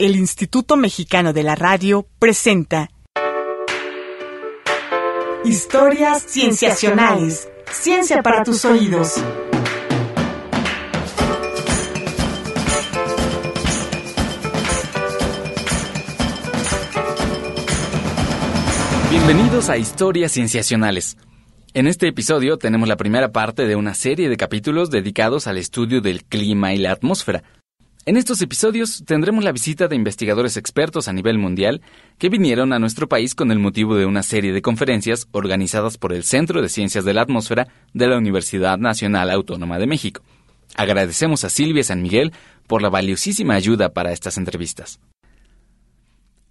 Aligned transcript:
el 0.00 0.16
Instituto 0.16 0.78
Mexicano 0.78 1.34
de 1.34 1.42
la 1.42 1.54
Radio 1.54 2.06
presenta 2.18 2.88
Historias 5.44 6.22
Cienciacionales. 6.26 7.50
Ciencia 7.70 8.22
para 8.22 8.42
tus 8.42 8.64
oídos. 8.64 9.22
Bienvenidos 19.10 19.68
a 19.68 19.76
Historias 19.76 20.32
Cienciacionales. 20.32 21.18
En 21.74 21.86
este 21.86 22.08
episodio 22.08 22.56
tenemos 22.56 22.88
la 22.88 22.96
primera 22.96 23.32
parte 23.32 23.66
de 23.66 23.76
una 23.76 23.92
serie 23.92 24.30
de 24.30 24.38
capítulos 24.38 24.90
dedicados 24.90 25.46
al 25.46 25.58
estudio 25.58 26.00
del 26.00 26.24
clima 26.24 26.72
y 26.72 26.78
la 26.78 26.92
atmósfera. 26.92 27.42
En 28.06 28.16
estos 28.16 28.40
episodios 28.40 29.04
tendremos 29.04 29.44
la 29.44 29.52
visita 29.52 29.86
de 29.86 29.94
investigadores 29.94 30.56
expertos 30.56 31.06
a 31.06 31.12
nivel 31.12 31.36
mundial 31.36 31.82
que 32.16 32.30
vinieron 32.30 32.72
a 32.72 32.78
nuestro 32.78 33.10
país 33.10 33.34
con 33.34 33.50
el 33.50 33.58
motivo 33.58 33.94
de 33.94 34.06
una 34.06 34.22
serie 34.22 34.54
de 34.54 34.62
conferencias 34.62 35.28
organizadas 35.32 35.98
por 35.98 36.14
el 36.14 36.24
Centro 36.24 36.62
de 36.62 36.70
Ciencias 36.70 37.04
de 37.04 37.12
la 37.12 37.20
Atmósfera 37.20 37.68
de 37.92 38.08
la 38.08 38.16
Universidad 38.16 38.78
Nacional 38.78 39.30
Autónoma 39.30 39.78
de 39.78 39.86
México. 39.86 40.22
Agradecemos 40.76 41.44
a 41.44 41.50
Silvia 41.50 41.84
San 41.84 42.00
Miguel 42.00 42.32
por 42.66 42.80
la 42.80 42.88
valiosísima 42.88 43.54
ayuda 43.54 43.90
para 43.90 44.12
estas 44.12 44.38
entrevistas. 44.38 44.98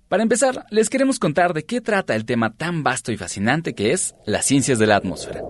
Para 0.08 0.22
empezar, 0.22 0.66
les 0.70 0.90
queremos 0.90 1.18
contar 1.18 1.54
de 1.54 1.66
qué 1.66 1.82
trata 1.82 2.16
el 2.16 2.26
tema 2.26 2.54
tan 2.54 2.84
vasto 2.84 3.12
y 3.12 3.18
fascinante 3.18 3.74
que 3.74 3.92
es 3.92 4.14
las 4.26 4.46
ciencias 4.46 4.78
de 4.78 4.86
la 4.86 4.98
atmósfera. 4.98 5.42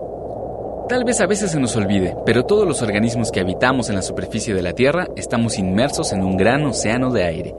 Tal 0.90 1.04
vez 1.04 1.20
a 1.20 1.26
veces 1.28 1.52
se 1.52 1.60
nos 1.60 1.76
olvide, 1.76 2.16
pero 2.26 2.42
todos 2.42 2.66
los 2.66 2.82
organismos 2.82 3.30
que 3.30 3.38
habitamos 3.38 3.88
en 3.88 3.94
la 3.94 4.02
superficie 4.02 4.54
de 4.54 4.62
la 4.62 4.72
Tierra 4.72 5.06
estamos 5.14 5.56
inmersos 5.56 6.12
en 6.12 6.24
un 6.24 6.36
gran 6.36 6.66
océano 6.66 7.12
de 7.12 7.22
aire. 7.22 7.54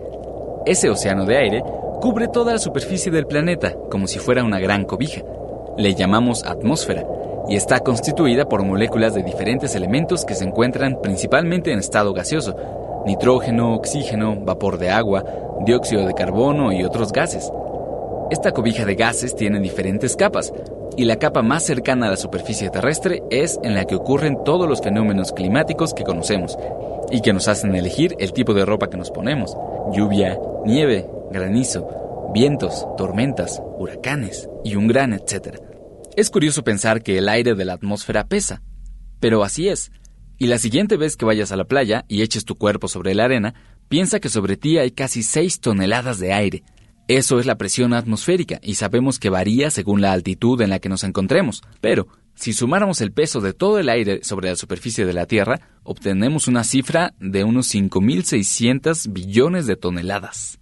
Ese 0.65 0.89
océano 0.89 1.23
de 1.23 1.37
aire 1.37 1.63
cubre 2.01 2.27
toda 2.27 2.51
la 2.51 2.59
superficie 2.59 3.09
del 3.09 3.27
planeta 3.27 3.73
como 3.89 4.07
si 4.07 4.19
fuera 4.19 4.43
una 4.43 4.59
gran 4.59 4.83
cobija. 4.83 5.21
Le 5.77 5.95
llamamos 5.95 6.43
atmósfera 6.43 7.05
y 7.47 7.55
está 7.55 7.79
constituida 7.79 8.49
por 8.49 8.65
moléculas 8.65 9.13
de 9.13 9.23
diferentes 9.23 9.75
elementos 9.75 10.25
que 10.25 10.35
se 10.35 10.43
encuentran 10.43 10.99
principalmente 11.01 11.71
en 11.71 11.79
estado 11.79 12.11
gaseoso, 12.11 12.57
nitrógeno, 13.05 13.75
oxígeno, 13.75 14.35
vapor 14.41 14.77
de 14.77 14.89
agua, 14.89 15.23
dióxido 15.65 16.05
de 16.05 16.13
carbono 16.13 16.73
y 16.73 16.83
otros 16.83 17.13
gases. 17.13 17.49
Esta 18.29 18.51
cobija 18.51 18.83
de 18.83 18.95
gases 18.95 19.37
tiene 19.37 19.61
diferentes 19.61 20.17
capas, 20.17 20.51
y 20.97 21.05
la 21.05 21.17
capa 21.17 21.41
más 21.41 21.63
cercana 21.65 22.07
a 22.07 22.11
la 22.11 22.17
superficie 22.17 22.69
terrestre 22.69 23.23
es 23.29 23.59
en 23.63 23.73
la 23.73 23.85
que 23.85 23.95
ocurren 23.95 24.43
todos 24.43 24.67
los 24.67 24.81
fenómenos 24.81 25.31
climáticos 25.31 25.93
que 25.93 26.03
conocemos 26.03 26.57
y 27.11 27.21
que 27.21 27.33
nos 27.33 27.47
hacen 27.47 27.75
elegir 27.75 28.15
el 28.19 28.33
tipo 28.33 28.53
de 28.53 28.65
ropa 28.65 28.89
que 28.89 28.97
nos 28.97 29.11
ponemos. 29.11 29.55
Lluvia, 29.93 30.37
nieve, 30.65 31.07
granizo, 31.31 32.31
vientos, 32.33 32.85
tormentas, 32.97 33.61
huracanes 33.77 34.49
y 34.63 34.75
un 34.75 34.87
gran 34.87 35.13
etcétera. 35.13 35.59
Es 36.15 36.29
curioso 36.29 36.63
pensar 36.63 37.03
que 37.03 37.17
el 37.17 37.29
aire 37.29 37.55
de 37.55 37.65
la 37.65 37.73
atmósfera 37.73 38.27
pesa, 38.27 38.61
pero 39.19 39.43
así 39.43 39.69
es. 39.69 39.91
Y 40.37 40.47
la 40.47 40.57
siguiente 40.57 40.97
vez 40.97 41.15
que 41.15 41.25
vayas 41.25 41.51
a 41.51 41.55
la 41.55 41.65
playa 41.65 42.03
y 42.07 42.21
eches 42.21 42.45
tu 42.45 42.55
cuerpo 42.55 42.87
sobre 42.87 43.13
la 43.13 43.25
arena, 43.25 43.53
piensa 43.87 44.19
que 44.19 44.29
sobre 44.29 44.57
ti 44.57 44.77
hay 44.77 44.91
casi 44.91 45.23
6 45.23 45.61
toneladas 45.61 46.19
de 46.19 46.33
aire. 46.33 46.63
Eso 47.13 47.41
es 47.41 47.45
la 47.45 47.57
presión 47.57 47.93
atmosférica 47.93 48.61
y 48.63 48.75
sabemos 48.75 49.19
que 49.19 49.29
varía 49.29 49.69
según 49.69 49.99
la 49.99 50.13
altitud 50.13 50.61
en 50.61 50.69
la 50.69 50.79
que 50.79 50.87
nos 50.87 51.03
encontremos. 51.03 51.61
Pero, 51.81 52.07
si 52.35 52.53
sumáramos 52.53 53.01
el 53.01 53.11
peso 53.11 53.41
de 53.41 53.51
todo 53.51 53.79
el 53.79 53.89
aire 53.89 54.21
sobre 54.23 54.47
la 54.47 54.55
superficie 54.55 55.05
de 55.05 55.11
la 55.11 55.25
Tierra, 55.25 55.59
obtenemos 55.83 56.47
una 56.47 56.63
cifra 56.63 57.13
de 57.19 57.43
unos 57.43 57.67
5.600 57.75 59.11
billones 59.11 59.67
de 59.67 59.75
toneladas. 59.75 60.59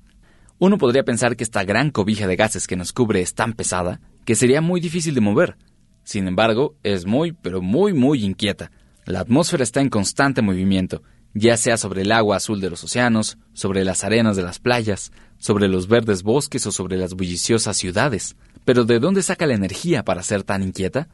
Uno 0.57 0.79
podría 0.79 1.03
pensar 1.03 1.35
que 1.35 1.43
esta 1.43 1.63
gran 1.65 1.91
cobija 1.91 2.25
de 2.25 2.35
gases 2.35 2.65
que 2.65 2.75
nos 2.75 2.93
cubre 2.93 3.21
es 3.21 3.35
tan 3.35 3.53
pesada 3.53 4.01
que 4.25 4.33
sería 4.33 4.59
muy 4.59 4.81
difícil 4.81 5.13
de 5.13 5.21
mover. 5.21 5.55
Sin 6.03 6.27
embargo, 6.27 6.73
es 6.81 7.05
muy, 7.05 7.31
pero 7.31 7.61
muy, 7.61 7.93
muy 7.93 8.25
inquieta. 8.25 8.71
La 9.05 9.19
atmósfera 9.19 9.61
está 9.61 9.81
en 9.81 9.89
constante 9.89 10.41
movimiento, 10.41 11.03
ya 11.35 11.57
sea 11.57 11.77
sobre 11.77 12.01
el 12.01 12.11
agua 12.11 12.37
azul 12.37 12.59
de 12.59 12.71
los 12.71 12.83
océanos, 12.83 13.37
sobre 13.53 13.85
las 13.85 14.03
arenas 14.03 14.35
de 14.35 14.41
las 14.41 14.57
playas, 14.57 15.11
sobre 15.39 15.67
los 15.67 15.87
verdes 15.87 16.21
bosques 16.21 16.67
o 16.67 16.71
sobre 16.71 16.97
las 16.97 17.15
bulliciosas 17.15 17.75
ciudades. 17.75 18.35
Pero 18.65 18.85
¿de 18.85 18.99
dónde 18.99 19.23
saca 19.23 19.47
la 19.47 19.55
energía 19.55 20.05
para 20.05 20.21
ser 20.21 20.43
tan 20.43 20.61
inquieta? 20.61 21.07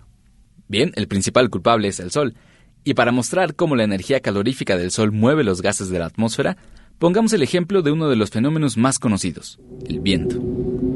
Bien, 0.67 0.91
el 0.95 1.07
principal 1.07 1.49
culpable 1.49 1.87
es 1.87 1.99
el 1.99 2.11
Sol, 2.11 2.35
y 2.83 2.93
para 2.95 3.11
mostrar 3.11 3.55
cómo 3.55 3.75
la 3.75 3.83
energía 3.83 4.19
calorífica 4.19 4.77
del 4.77 4.91
Sol 4.91 5.11
mueve 5.11 5.43
los 5.43 5.61
gases 5.61 5.89
de 5.89 5.99
la 5.99 6.07
atmósfera, 6.07 6.57
pongamos 6.99 7.33
el 7.33 7.43
ejemplo 7.43 7.81
de 7.81 7.91
uno 7.91 8.09
de 8.09 8.15
los 8.15 8.29
fenómenos 8.29 8.77
más 8.77 8.99
conocidos, 8.99 9.59
el 9.87 9.99
viento. 9.99 10.41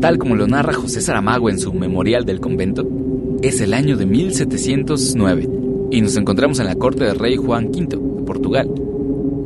Tal 0.02 0.18
como 0.18 0.36
lo 0.36 0.48
narra 0.48 0.74
José 0.74 1.02
Saramago 1.02 1.50
en 1.50 1.60
su 1.60 1.74
Memorial 1.74 2.26
del 2.26 2.40
Convento, 2.40 2.88
es 3.42 3.62
el 3.62 3.74
año 3.74 3.96
de 3.96 4.06
1709 4.06 5.50
y 5.92 6.02
nos 6.02 6.16
encontramos 6.16 6.60
en 6.60 6.66
la 6.66 6.76
corte 6.76 7.06
del 7.06 7.20
rey 7.20 7.36
Juan 7.38 7.68
V 7.68 7.88
de 7.88 8.24
Portugal. 8.24 8.70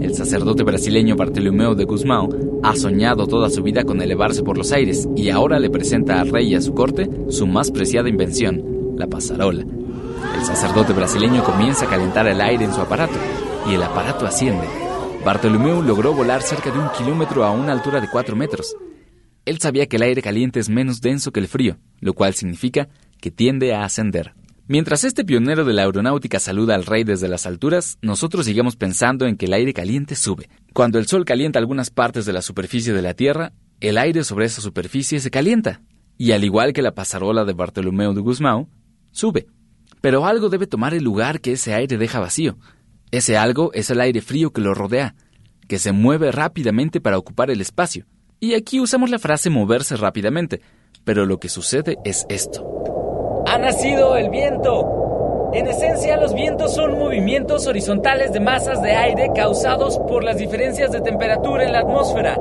El 0.04 0.16
sacerdote 0.16 0.64
brasileño 0.64 1.16
Bartolomeu 1.16 1.76
de 1.76 1.86
Guzmão 1.86 2.28
ha 2.62 2.76
soñado 2.76 3.26
toda 3.26 3.50
su 3.50 3.64
vida 3.64 3.86
con 3.86 4.02
elevarse 4.02 4.44
por 4.44 4.58
los 4.58 4.74
aires 4.74 5.08
y 5.16 5.30
ahora 5.30 5.60
le 5.60 5.70
presenta 5.70 6.20
al 6.20 6.30
rey 6.30 6.52
y 6.52 6.56
a 6.56 6.62
su 6.62 6.74
corte 6.74 7.10
su 7.30 7.48
más 7.48 7.72
preciada 7.72 8.10
invención, 8.10 8.96
la 8.98 9.08
pasarola. 9.08 9.64
El 9.64 10.46
sacerdote 10.46 10.92
brasileño 10.92 11.42
comienza 11.46 11.86
a 11.86 11.90
calentar 11.90 12.28
el 12.28 12.42
aire 12.42 12.66
en 12.66 12.74
su 12.74 12.82
aparato 12.82 13.16
y 13.66 13.76
el 13.76 13.82
aparato 13.82 14.26
asciende. 14.26 14.68
Bartolomeu 15.24 15.82
logró 15.82 16.14
volar 16.14 16.42
cerca 16.42 16.70
de 16.70 16.80
un 16.80 16.90
kilómetro 16.90 17.46
a 17.46 17.52
una 17.52 17.72
altura 17.72 18.02
de 18.02 18.10
cuatro 18.10 18.36
metros. 18.36 18.76
Él 19.46 19.60
sabía 19.60 19.88
que 19.88 19.96
el 19.96 20.04
aire 20.04 20.22
caliente 20.22 20.60
es 20.60 20.68
menos 20.68 21.00
denso 21.00 21.32
que 21.32 21.40
el 21.40 21.48
frío, 21.48 21.78
lo 22.02 22.14
cual 22.14 22.34
significa 22.34 22.90
que 23.22 23.32
tiende 23.32 23.74
a 23.74 23.86
ascender. 23.86 24.34
Mientras 24.66 25.04
este 25.04 25.26
pionero 25.26 25.66
de 25.66 25.74
la 25.74 25.82
aeronáutica 25.82 26.40
saluda 26.40 26.74
al 26.76 26.86
rey 26.86 27.04
desde 27.04 27.28
las 27.28 27.46
alturas, 27.46 27.98
nosotros 28.02 28.46
sigamos 28.46 28.78
pensando 28.78 29.26
en 29.26 29.36
que 29.36 29.48
el 29.48 29.54
aire 29.54 29.74
caliente 29.74 30.16
sube. 30.16 30.48
Cuando 30.72 31.00
el 31.00 31.06
sol 31.06 31.26
calienta 31.26 31.60
algunas 31.60 31.90
partes 31.90 32.26
de 32.26 32.32
la 32.32 32.42
superficie 32.42 32.94
de 32.94 33.02
la 33.02 33.14
Tierra, 33.14 33.52
el 33.82 33.98
aire 33.98 34.24
sobre 34.24 34.46
esa 34.46 34.62
superficie 34.62 35.20
se 35.20 35.32
calienta, 35.32 35.82
y 36.18 36.32
al 36.32 36.46
igual 36.46 36.72
que 36.72 36.82
la 36.82 36.96
pasarola 36.96 37.44
de 37.44 37.52
Bartolomeo 37.52 38.14
de 38.14 38.22
Guzmán, 38.22 38.70
sube. 39.12 39.48
Pero 40.00 40.26
algo 40.26 40.48
debe 40.48 40.66
tomar 40.66 40.94
el 40.94 41.04
lugar 41.04 41.42
que 41.42 41.52
ese 41.52 41.74
aire 41.74 41.98
deja 41.98 42.22
vacío. 42.22 42.58
Ese 43.12 43.36
algo 43.36 43.74
es 43.74 43.90
el 43.90 44.00
aire 44.00 44.22
frío 44.22 44.54
que 44.54 44.62
lo 44.62 44.74
rodea, 44.74 45.16
que 45.68 45.78
se 45.78 45.92
mueve 45.92 46.32
rápidamente 46.32 47.02
para 47.02 47.18
ocupar 47.18 47.52
el 47.52 47.60
espacio. 47.60 48.06
Y 48.40 48.54
aquí 48.54 48.80
usamos 48.80 49.10
la 49.10 49.20
frase 49.20 49.50
moverse 49.50 49.98
rápidamente, 49.98 50.62
pero 51.04 51.26
lo 51.26 51.38
que 51.38 51.50
sucede 51.50 51.98
es 52.06 52.26
esto 52.30 52.93
ha 53.54 53.60
nacido 53.60 54.18
el 54.18 54.32
viento. 54.32 55.52
En 55.54 55.68
esencia, 55.68 56.18
los 56.18 56.34
vientos 56.34 56.74
son 56.74 56.98
movimientos 56.98 57.68
horizontales 57.68 58.34
de 58.34 58.40
masas 58.40 58.82
de 58.82 58.94
aire 58.94 59.30
causados 59.36 60.00
por 60.00 60.24
las 60.24 60.38
diferencias 60.38 60.92
de 60.92 61.02
temperatura 61.02 61.64
en 61.64 61.74
la 61.74 61.82
atmósfera. 61.82 62.36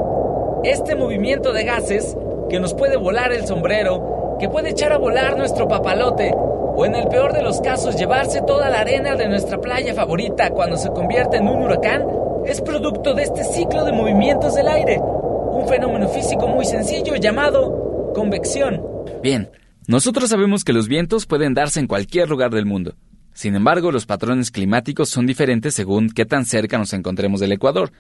Este 0.64 0.94
movimiento 0.94 1.52
de 1.52 1.64
gases, 1.64 2.16
que 2.48 2.58
nos 2.58 2.72
puede 2.72 2.96
volar 2.96 3.30
el 3.30 3.46
sombrero, 3.46 4.36
que 4.40 4.48
puede 4.48 4.70
echar 4.70 4.94
a 4.94 4.96
volar 4.96 5.36
nuestro 5.36 5.68
papalote, 5.68 6.34
o 6.34 6.86
en 6.86 6.94
el 6.94 7.08
peor 7.08 7.34
de 7.34 7.42
los 7.42 7.60
casos 7.60 7.96
llevarse 7.96 8.40
toda 8.40 8.70
la 8.70 8.80
arena 8.80 9.14
de 9.14 9.28
nuestra 9.28 9.60
playa 9.60 9.92
favorita 9.92 10.48
cuando 10.48 10.78
se 10.78 10.88
convierte 10.88 11.36
en 11.36 11.46
un 11.46 11.62
huracán, 11.62 12.06
es 12.46 12.62
producto 12.62 13.12
de 13.12 13.24
este 13.24 13.44
ciclo 13.44 13.84
de 13.84 13.92
movimientos 13.92 14.54
del 14.54 14.68
aire, 14.68 14.98
un 14.98 15.68
fenómeno 15.68 16.08
físico 16.08 16.48
muy 16.48 16.64
sencillo 16.64 17.16
llamado 17.16 18.12
convección. 18.14 18.82
Bien, 19.22 19.50
nosotros 19.86 20.30
sabemos 20.30 20.62
que 20.62 20.72
los 20.72 20.86
vientos 20.86 21.26
pueden 21.26 21.54
darse 21.54 21.80
en 21.80 21.88
cualquier 21.88 22.30
lugar 22.30 22.52
del 22.52 22.66
mundo. 22.66 22.94
Sin 23.34 23.56
embargo, 23.56 23.90
los 23.90 24.06
patrones 24.06 24.50
climáticos 24.50 25.08
son 25.08 25.26
diferentes 25.26 25.74
según 25.74 26.10
qué 26.10 26.24
tan 26.24 26.44
cerca 26.44 26.78
nos 26.78 26.92
encontremos 26.92 27.40
del 27.40 27.52
Ecuador, 27.52 27.92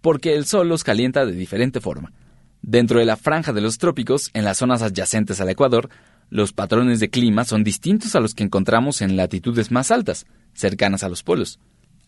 porque 0.00 0.34
el 0.34 0.44
Sol 0.44 0.68
los 0.68 0.84
calienta 0.84 1.24
de 1.24 1.32
diferente 1.32 1.80
forma. 1.80 2.12
Dentro 2.60 2.98
de 2.98 3.06
la 3.06 3.16
franja 3.16 3.52
de 3.52 3.62
los 3.62 3.78
trópicos, 3.78 4.30
en 4.34 4.44
las 4.44 4.58
zonas 4.58 4.82
adyacentes 4.82 5.40
al 5.40 5.48
Ecuador, 5.48 5.88
los 6.28 6.52
patrones 6.52 7.00
de 7.00 7.08
clima 7.08 7.44
son 7.44 7.64
distintos 7.64 8.14
a 8.14 8.20
los 8.20 8.34
que 8.34 8.44
encontramos 8.44 9.00
en 9.00 9.16
latitudes 9.16 9.70
más 9.70 9.90
altas, 9.90 10.26
cercanas 10.52 11.02
a 11.04 11.08
los 11.08 11.22
polos. 11.22 11.58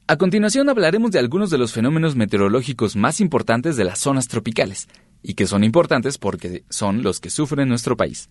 A 0.08 0.16
continuación 0.16 0.68
hablaremos 0.68 1.10
de 1.10 1.20
algunos 1.20 1.48
de 1.48 1.58
los 1.58 1.72
fenómenos 1.72 2.16
meteorológicos 2.16 2.96
más 2.96 3.20
importantes 3.20 3.76
de 3.76 3.84
las 3.84 3.98
zonas 3.98 4.28
tropicales, 4.28 4.88
y 5.22 5.34
que 5.34 5.46
son 5.46 5.64
importantes 5.64 6.18
porque 6.18 6.64
son 6.68 7.02
los 7.02 7.20
que 7.20 7.30
sufren 7.30 7.68
nuestro 7.68 7.96
país. 7.96 8.28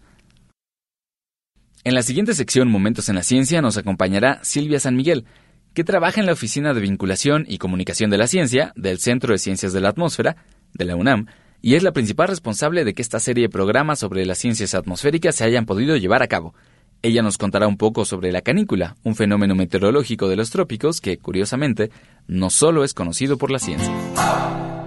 En 1.83 1.95
la 1.95 2.03
siguiente 2.03 2.35
sección 2.35 2.69
Momentos 2.69 3.09
en 3.09 3.15
la 3.15 3.23
Ciencia 3.23 3.59
nos 3.59 3.75
acompañará 3.75 4.39
Silvia 4.43 4.79
San 4.79 4.95
Miguel, 4.95 5.25
que 5.73 5.83
trabaja 5.83 6.19
en 6.19 6.27
la 6.27 6.33
Oficina 6.33 6.75
de 6.75 6.81
Vinculación 6.81 7.45
y 7.47 7.57
Comunicación 7.57 8.11
de 8.11 8.19
la 8.19 8.27
Ciencia 8.27 8.71
del 8.75 8.99
Centro 8.99 9.33
de 9.33 9.39
Ciencias 9.39 9.73
de 9.73 9.81
la 9.81 9.89
Atmósfera, 9.89 10.35
de 10.73 10.85
la 10.85 10.95
UNAM, 10.95 11.25
y 11.59 11.73
es 11.73 11.81
la 11.81 11.91
principal 11.91 12.27
responsable 12.27 12.85
de 12.85 12.93
que 12.93 13.01
esta 13.01 13.19
serie 13.19 13.45
de 13.45 13.49
programas 13.49 13.97
sobre 13.97 14.27
las 14.27 14.37
ciencias 14.37 14.75
atmosféricas 14.75 15.35
se 15.35 15.43
hayan 15.43 15.65
podido 15.65 15.97
llevar 15.97 16.21
a 16.21 16.27
cabo. 16.27 16.53
Ella 17.01 17.23
nos 17.23 17.39
contará 17.39 17.67
un 17.67 17.77
poco 17.77 18.05
sobre 18.05 18.31
la 18.31 18.41
canícula, 18.41 18.95
un 19.03 19.15
fenómeno 19.15 19.55
meteorológico 19.55 20.29
de 20.29 20.35
los 20.35 20.51
trópicos 20.51 21.01
que, 21.01 21.17
curiosamente, 21.17 21.89
no 22.27 22.51
solo 22.51 22.83
es 22.83 22.93
conocido 22.93 23.39
por 23.39 23.49
la 23.49 23.57
ciencia. 23.57 23.91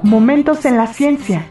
Momentos 0.05 0.65
en 0.65 0.77
la 0.77 0.87
Ciencia. 0.87 1.51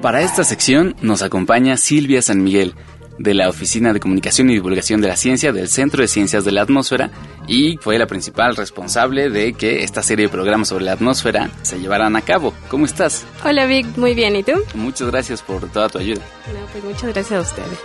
Para 0.00 0.22
esta 0.22 0.42
sección 0.42 0.96
nos 1.02 1.20
acompaña 1.20 1.76
Silvia 1.76 2.22
San 2.22 2.42
Miguel, 2.42 2.74
de 3.20 3.34
la 3.34 3.50
Oficina 3.50 3.92
de 3.92 4.00
Comunicación 4.00 4.48
y 4.48 4.54
Divulgación 4.54 5.02
de 5.02 5.08
la 5.08 5.16
Ciencia 5.16 5.52
del 5.52 5.68
Centro 5.68 6.00
de 6.00 6.08
Ciencias 6.08 6.42
de 6.42 6.52
la 6.52 6.62
Atmósfera 6.62 7.10
y 7.46 7.76
fue 7.76 7.98
la 7.98 8.06
principal 8.06 8.56
responsable 8.56 9.28
de 9.28 9.52
que 9.52 9.84
esta 9.84 10.02
serie 10.02 10.26
de 10.26 10.32
programas 10.32 10.68
sobre 10.68 10.86
la 10.86 10.92
atmósfera 10.92 11.50
se 11.60 11.78
llevaran 11.78 12.16
a 12.16 12.22
cabo. 12.22 12.54
¿Cómo 12.68 12.86
estás? 12.86 13.26
Hola 13.44 13.66
Vic, 13.66 13.86
muy 13.98 14.14
bien, 14.14 14.36
¿y 14.36 14.42
tú? 14.42 14.52
Muchas 14.74 15.10
gracias 15.10 15.42
por 15.42 15.68
toda 15.68 15.90
tu 15.90 15.98
ayuda. 15.98 16.22
No, 16.46 16.66
pues 16.72 16.82
muchas 16.82 17.12
gracias 17.12 17.32
a 17.32 17.40
ustedes. 17.42 17.78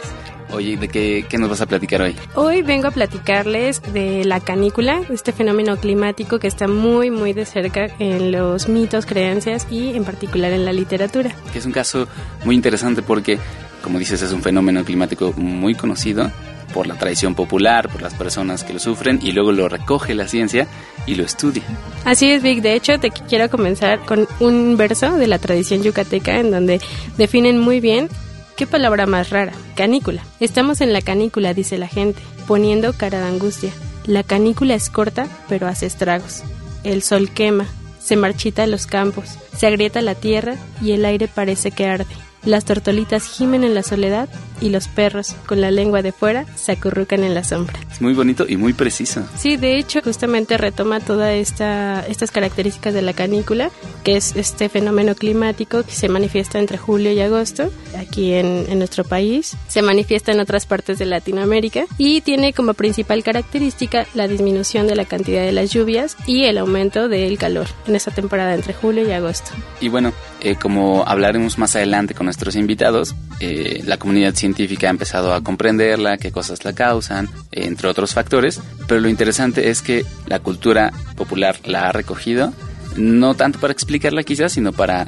Oye, 0.52 0.78
¿de 0.78 0.88
qué, 0.88 1.26
qué, 1.28 1.38
nos 1.38 1.50
vas 1.50 1.60
a 1.60 1.66
platicar 1.66 2.02
hoy? 2.02 2.16
Hoy 2.36 2.62
vengo 2.62 2.88
a 2.88 2.92
platicarles 2.92 3.82
de 3.92 4.24
la 4.24 4.40
canícula, 4.40 5.02
este 5.10 5.34
fenómeno 5.34 5.76
climático 5.78 6.40
que 6.40 6.48
está 6.48 6.68
muy, 6.68 7.10
muy 7.10 7.34
de 7.34 7.46
cerca 7.46 7.88
en 8.00 8.32
los 8.32 8.70
mitos, 8.70 9.06
creencias 9.06 9.68
y 9.70 9.90
en 9.96 10.06
particular 10.06 10.54
en 10.54 10.64
la 10.64 10.72
literatura. 10.72 11.36
Que 11.52 11.60
es 11.60 11.66
un 11.66 11.74
caso 11.74 12.08
muy 12.46 12.56
interesante 12.56 13.02
porque 13.02 13.40
como 13.86 14.00
dices, 14.00 14.24
es 14.24 14.32
un 14.32 14.42
fenómeno 14.42 14.84
climático 14.84 15.32
muy 15.38 15.76
conocido 15.76 16.32
por 16.74 16.88
la 16.88 16.96
tradición 16.96 17.36
popular, 17.36 17.88
por 17.88 18.02
las 18.02 18.16
personas 18.16 18.64
que 18.64 18.74
lo 18.74 18.80
sufren 18.80 19.20
y 19.22 19.32
luego 19.32 19.52
lo 19.52 19.70
recoge 19.70 20.16
la 20.16 20.28
ciencia 20.28 20.68
y 21.06 21.14
lo 21.14 21.24
estudia. 21.24 21.62
Así 22.04 22.32
es, 22.32 22.42
Vic. 22.42 22.64
De 22.64 22.74
hecho, 22.74 23.00
te 23.00 23.12
quiero 23.12 23.48
comenzar 23.48 24.00
con 24.00 24.28
un 24.40 24.76
verso 24.76 25.18
de 25.18 25.28
la 25.28 25.38
tradición 25.38 25.84
yucateca 25.84 26.40
en 26.40 26.50
donde 26.50 26.82
definen 27.16 27.60
muy 27.60 27.80
bien 27.80 28.10
qué 28.58 28.66
palabra 28.66 29.06
más 29.06 29.30
rara, 29.30 29.54
canícula. 29.76 30.24
Estamos 30.40 30.82
en 30.82 30.92
la 30.92 31.02
canícula, 31.02 31.54
dice 31.54 31.78
la 31.78 31.88
gente, 31.88 32.24
poniendo 32.48 32.92
cara 32.92 33.20
de 33.20 33.28
angustia. 33.28 33.72
La 34.08 34.24
canícula 34.24 34.74
es 34.74 34.90
corta, 34.90 35.28
pero 35.48 35.68
hace 35.68 35.86
estragos. 35.86 36.42
El 36.84 37.04
sol 37.04 37.30
quema, 37.30 37.68
se 38.00 38.16
marchita 38.16 38.66
los 38.66 38.88
campos, 38.88 39.38
se 39.56 39.68
agrieta 39.68 40.02
la 40.02 40.16
tierra 40.16 40.56
y 40.82 40.94
el 40.94 41.06
aire 41.06 41.28
parece 41.28 41.70
que 41.70 41.86
arde. 41.86 42.16
Las 42.46 42.66
tortolitas 42.66 43.26
gimen 43.26 43.64
en 43.64 43.74
la 43.74 43.84
soledad 43.84 44.30
y 44.62 44.70
los 44.70 44.88
perros, 44.88 45.36
con 45.46 45.62
la 45.62 45.72
lengua 45.72 46.02
de 46.02 46.12
fuera, 46.12 46.46
se 46.56 46.74
acurrucan 46.74 47.24
en 47.24 47.34
la 47.34 47.44
sombra. 47.44 47.80
Es 47.92 48.02
muy 48.02 48.14
bonito 48.14 48.46
y 48.48 48.56
muy 48.56 48.74
preciso. 48.74 49.24
Sí, 49.38 49.58
de 49.58 49.78
hecho, 49.78 50.02
justamente 50.02 50.58
retoma 50.58 51.00
todas 51.00 51.34
esta, 51.34 52.06
estas 52.08 52.32
características 52.32 52.94
de 52.94 53.02
la 53.02 53.14
canícula, 53.14 53.72
que 54.04 54.16
es 54.16 54.36
este 54.36 54.70
fenómeno 54.70 55.16
climático 55.16 55.84
que 55.84 55.92
se 55.92 56.08
manifiesta 56.08 56.60
entre 56.60 56.78
julio 56.78 57.12
y 57.12 57.20
agosto 57.20 57.72
aquí 57.98 58.34
en, 58.34 58.66
en 58.70 58.78
nuestro 58.78 59.04
país, 59.04 59.58
se 59.68 59.82
manifiesta 59.82 60.32
en 60.32 60.40
otras 60.40 60.66
partes 60.66 61.00
de 61.00 61.06
Latinoamérica 61.06 61.86
y 61.98 62.22
tiene 62.22 62.54
como 62.54 62.74
principal 62.74 63.24
característica 63.24 64.06
la 64.14 64.28
disminución 64.28 64.88
de 64.88 64.96
la 64.96 65.06
cantidad 65.06 65.44
de 65.44 65.52
las 65.52 65.72
lluvias 65.72 66.16
y 66.28 66.44
el 66.44 66.58
aumento 66.58 67.10
del 67.10 67.38
calor 67.38 67.68
en 67.88 67.96
esa 67.96 68.12
temporada 68.12 68.54
entre 68.54 68.74
julio 68.74 69.08
y 69.08 69.12
agosto. 69.12 69.52
Y 69.82 69.90
bueno, 69.90 70.14
eh, 70.42 70.56
como 70.56 71.04
hablaremos 71.08 71.58
más 71.58 71.76
adelante 71.76 72.14
con 72.14 72.28
nuestros 72.36 72.58
invitados, 72.58 73.16
eh, 73.40 73.82
la 73.86 73.96
comunidad 73.96 74.36
científica 74.36 74.88
ha 74.88 74.90
empezado 74.90 75.34
a 75.34 75.42
comprenderla, 75.42 76.18
qué 76.18 76.34
cosas 76.34 76.66
la 76.66 76.74
causan, 76.74 77.30
entre 77.54 77.88
otros 77.88 78.14
factores, 78.14 78.60
pero 78.90 79.00
lo 79.00 79.08
interesante 79.08 79.70
es 79.70 79.82
que 79.82 80.06
la 80.28 80.40
cultura 80.40 80.92
popular 81.16 81.56
la 81.64 81.88
ha 81.88 81.92
recogido, 81.94 82.52
no 82.98 83.36
tanto 83.36 83.58
para 83.62 83.72
explicarla 83.72 84.24
quizás, 84.24 84.52
sino 84.52 84.74
para 84.74 85.04
eh, 85.04 85.08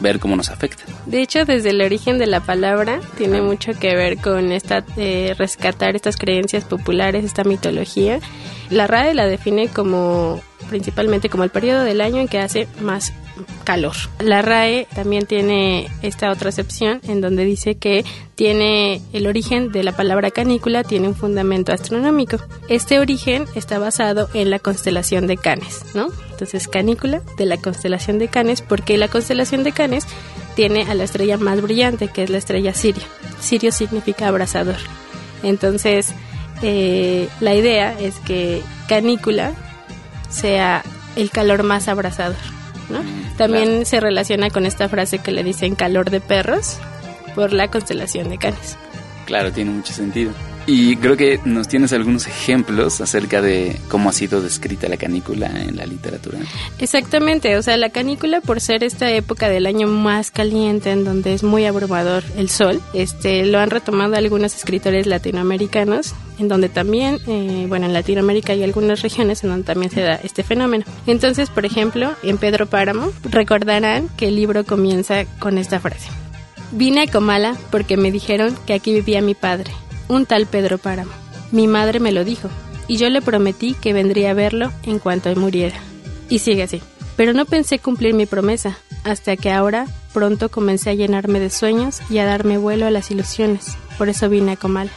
ver 0.00 0.20
cómo 0.20 0.36
nos 0.36 0.50
afecta. 0.50 0.84
De 1.06 1.20
hecho, 1.20 1.44
desde 1.44 1.70
el 1.70 1.80
origen 1.80 2.18
de 2.18 2.28
la 2.28 2.38
palabra 2.38 3.00
tiene 3.18 3.42
mucho 3.42 3.72
que 3.72 3.96
ver 3.96 4.18
con 4.18 4.52
esta 4.52 4.84
eh, 4.96 5.34
rescatar 5.36 5.96
estas 5.96 6.16
creencias 6.16 6.62
populares, 6.62 7.24
esta 7.24 7.42
mitología. 7.42 8.20
La 8.70 8.86
RAE 8.86 9.14
la 9.14 9.26
define 9.26 9.66
como 9.66 10.40
principalmente 10.68 11.28
como 11.28 11.42
el 11.42 11.50
periodo 11.50 11.82
del 11.82 12.00
año 12.00 12.20
en 12.20 12.28
que 12.28 12.38
hace 12.38 12.68
más 12.80 13.12
calor. 13.64 13.94
La 14.18 14.42
RAE 14.42 14.86
también 14.94 15.26
tiene 15.26 15.88
esta 16.02 16.30
otra 16.30 16.50
acepción 16.50 17.00
en 17.04 17.20
donde 17.20 17.44
dice 17.44 17.76
que 17.76 18.04
tiene 18.34 19.00
el 19.12 19.26
origen 19.26 19.72
de 19.72 19.82
la 19.82 19.92
palabra 19.92 20.30
canícula 20.30 20.84
tiene 20.84 21.08
un 21.08 21.14
fundamento 21.14 21.72
astronómico. 21.72 22.38
Este 22.68 22.98
origen 22.98 23.44
está 23.54 23.78
basado 23.78 24.28
en 24.34 24.50
la 24.50 24.58
constelación 24.58 25.26
de 25.26 25.36
Canes, 25.36 25.84
¿no? 25.94 26.08
Entonces 26.30 26.68
canícula 26.68 27.22
de 27.36 27.46
la 27.46 27.56
constelación 27.56 28.18
de 28.18 28.28
Canes 28.28 28.62
porque 28.62 28.96
la 28.96 29.08
constelación 29.08 29.62
de 29.64 29.72
Canes 29.72 30.06
tiene 30.56 30.82
a 30.82 30.94
la 30.94 31.04
estrella 31.04 31.36
más 31.38 31.60
brillante 31.60 32.08
que 32.08 32.24
es 32.24 32.30
la 32.30 32.38
estrella 32.38 32.74
Sirio. 32.74 33.04
Sirio 33.40 33.72
significa 33.72 34.28
abrasador. 34.28 34.76
Entonces 35.42 36.14
eh, 36.62 37.28
la 37.40 37.54
idea 37.54 37.98
es 37.98 38.18
que 38.20 38.62
canícula 38.88 39.52
sea 40.30 40.82
el 41.16 41.30
calor 41.30 41.62
más 41.62 41.88
abrasador. 41.88 42.36
También 43.36 43.86
se 43.86 44.00
relaciona 44.00 44.50
con 44.50 44.66
esta 44.66 44.88
frase 44.88 45.18
que 45.18 45.32
le 45.32 45.44
dicen 45.44 45.74
calor 45.74 46.10
de 46.10 46.20
perros 46.20 46.78
por 47.34 47.52
la 47.52 47.68
constelación 47.68 48.28
de 48.28 48.38
Canes. 48.38 48.76
Claro, 49.26 49.52
tiene 49.52 49.70
mucho 49.70 49.92
sentido. 49.92 50.32
Y 50.66 50.96
creo 50.96 51.16
que 51.16 51.40
nos 51.44 51.66
tienes 51.66 51.92
algunos 51.92 52.26
ejemplos 52.26 53.00
acerca 53.00 53.42
de 53.42 53.76
cómo 53.88 54.08
ha 54.08 54.12
sido 54.12 54.40
descrita 54.40 54.88
la 54.88 54.96
canícula 54.96 55.48
en 55.60 55.76
la 55.76 55.86
literatura. 55.86 56.38
Exactamente, 56.78 57.56
o 57.56 57.62
sea, 57.62 57.76
la 57.76 57.90
canícula 57.90 58.40
por 58.40 58.60
ser 58.60 58.84
esta 58.84 59.10
época 59.10 59.48
del 59.48 59.66
año 59.66 59.88
más 59.88 60.30
caliente 60.30 60.90
en 60.92 61.04
donde 61.04 61.34
es 61.34 61.42
muy 61.42 61.64
abrumador 61.64 62.22
el 62.36 62.48
sol, 62.48 62.80
este 62.94 63.44
lo 63.44 63.58
han 63.58 63.70
retomado 63.70 64.14
algunos 64.14 64.54
escritores 64.54 65.06
latinoamericanos 65.06 66.14
en 66.38 66.48
donde 66.48 66.68
también, 66.68 67.18
eh, 67.26 67.66
bueno, 67.68 67.86
en 67.86 67.92
Latinoamérica 67.92 68.52
hay 68.52 68.62
algunas 68.62 69.02
regiones 69.02 69.42
en 69.42 69.50
donde 69.50 69.64
también 69.64 69.90
se 69.90 70.00
da 70.00 70.14
este 70.14 70.42
fenómeno. 70.42 70.84
Entonces, 71.06 71.50
por 71.50 71.66
ejemplo, 71.66 72.12
en 72.22 72.38
Pedro 72.38 72.66
Páramo, 72.66 73.12
recordarán 73.24 74.08
que 74.16 74.28
el 74.28 74.36
libro 74.36 74.64
comienza 74.64 75.24
con 75.38 75.58
esta 75.58 75.80
frase. 75.80 76.08
Vine 76.72 77.02
a 77.02 77.06
Comala 77.06 77.56
porque 77.70 77.96
me 77.96 78.10
dijeron 78.10 78.56
que 78.66 78.72
aquí 78.72 78.94
vivía 78.94 79.20
mi 79.20 79.34
padre 79.34 79.72
un 80.08 80.26
tal 80.26 80.46
Pedro 80.46 80.78
Páramo. 80.78 81.12
Mi 81.50 81.66
madre 81.66 82.00
me 82.00 82.12
lo 82.12 82.24
dijo, 82.24 82.48
y 82.88 82.96
yo 82.96 83.08
le 83.10 83.22
prometí 83.22 83.74
que 83.74 83.92
vendría 83.92 84.30
a 84.30 84.34
verlo 84.34 84.72
en 84.82 84.98
cuanto 84.98 85.34
muriera. 85.36 85.76
Y 86.28 86.38
sigue 86.38 86.62
así. 86.62 86.80
Pero 87.16 87.32
no 87.34 87.44
pensé 87.44 87.78
cumplir 87.78 88.14
mi 88.14 88.26
promesa, 88.26 88.78
hasta 89.04 89.36
que 89.36 89.50
ahora 89.50 89.86
pronto 90.12 90.50
comencé 90.50 90.90
a 90.90 90.94
llenarme 90.94 91.40
de 91.40 91.50
sueños 91.50 92.00
y 92.10 92.18
a 92.18 92.24
darme 92.24 92.58
vuelo 92.58 92.86
a 92.86 92.90
las 92.90 93.10
ilusiones. 93.10 93.76
Por 93.98 94.08
eso 94.08 94.28
vine 94.28 94.52
a 94.52 94.56
Comala. 94.56 94.90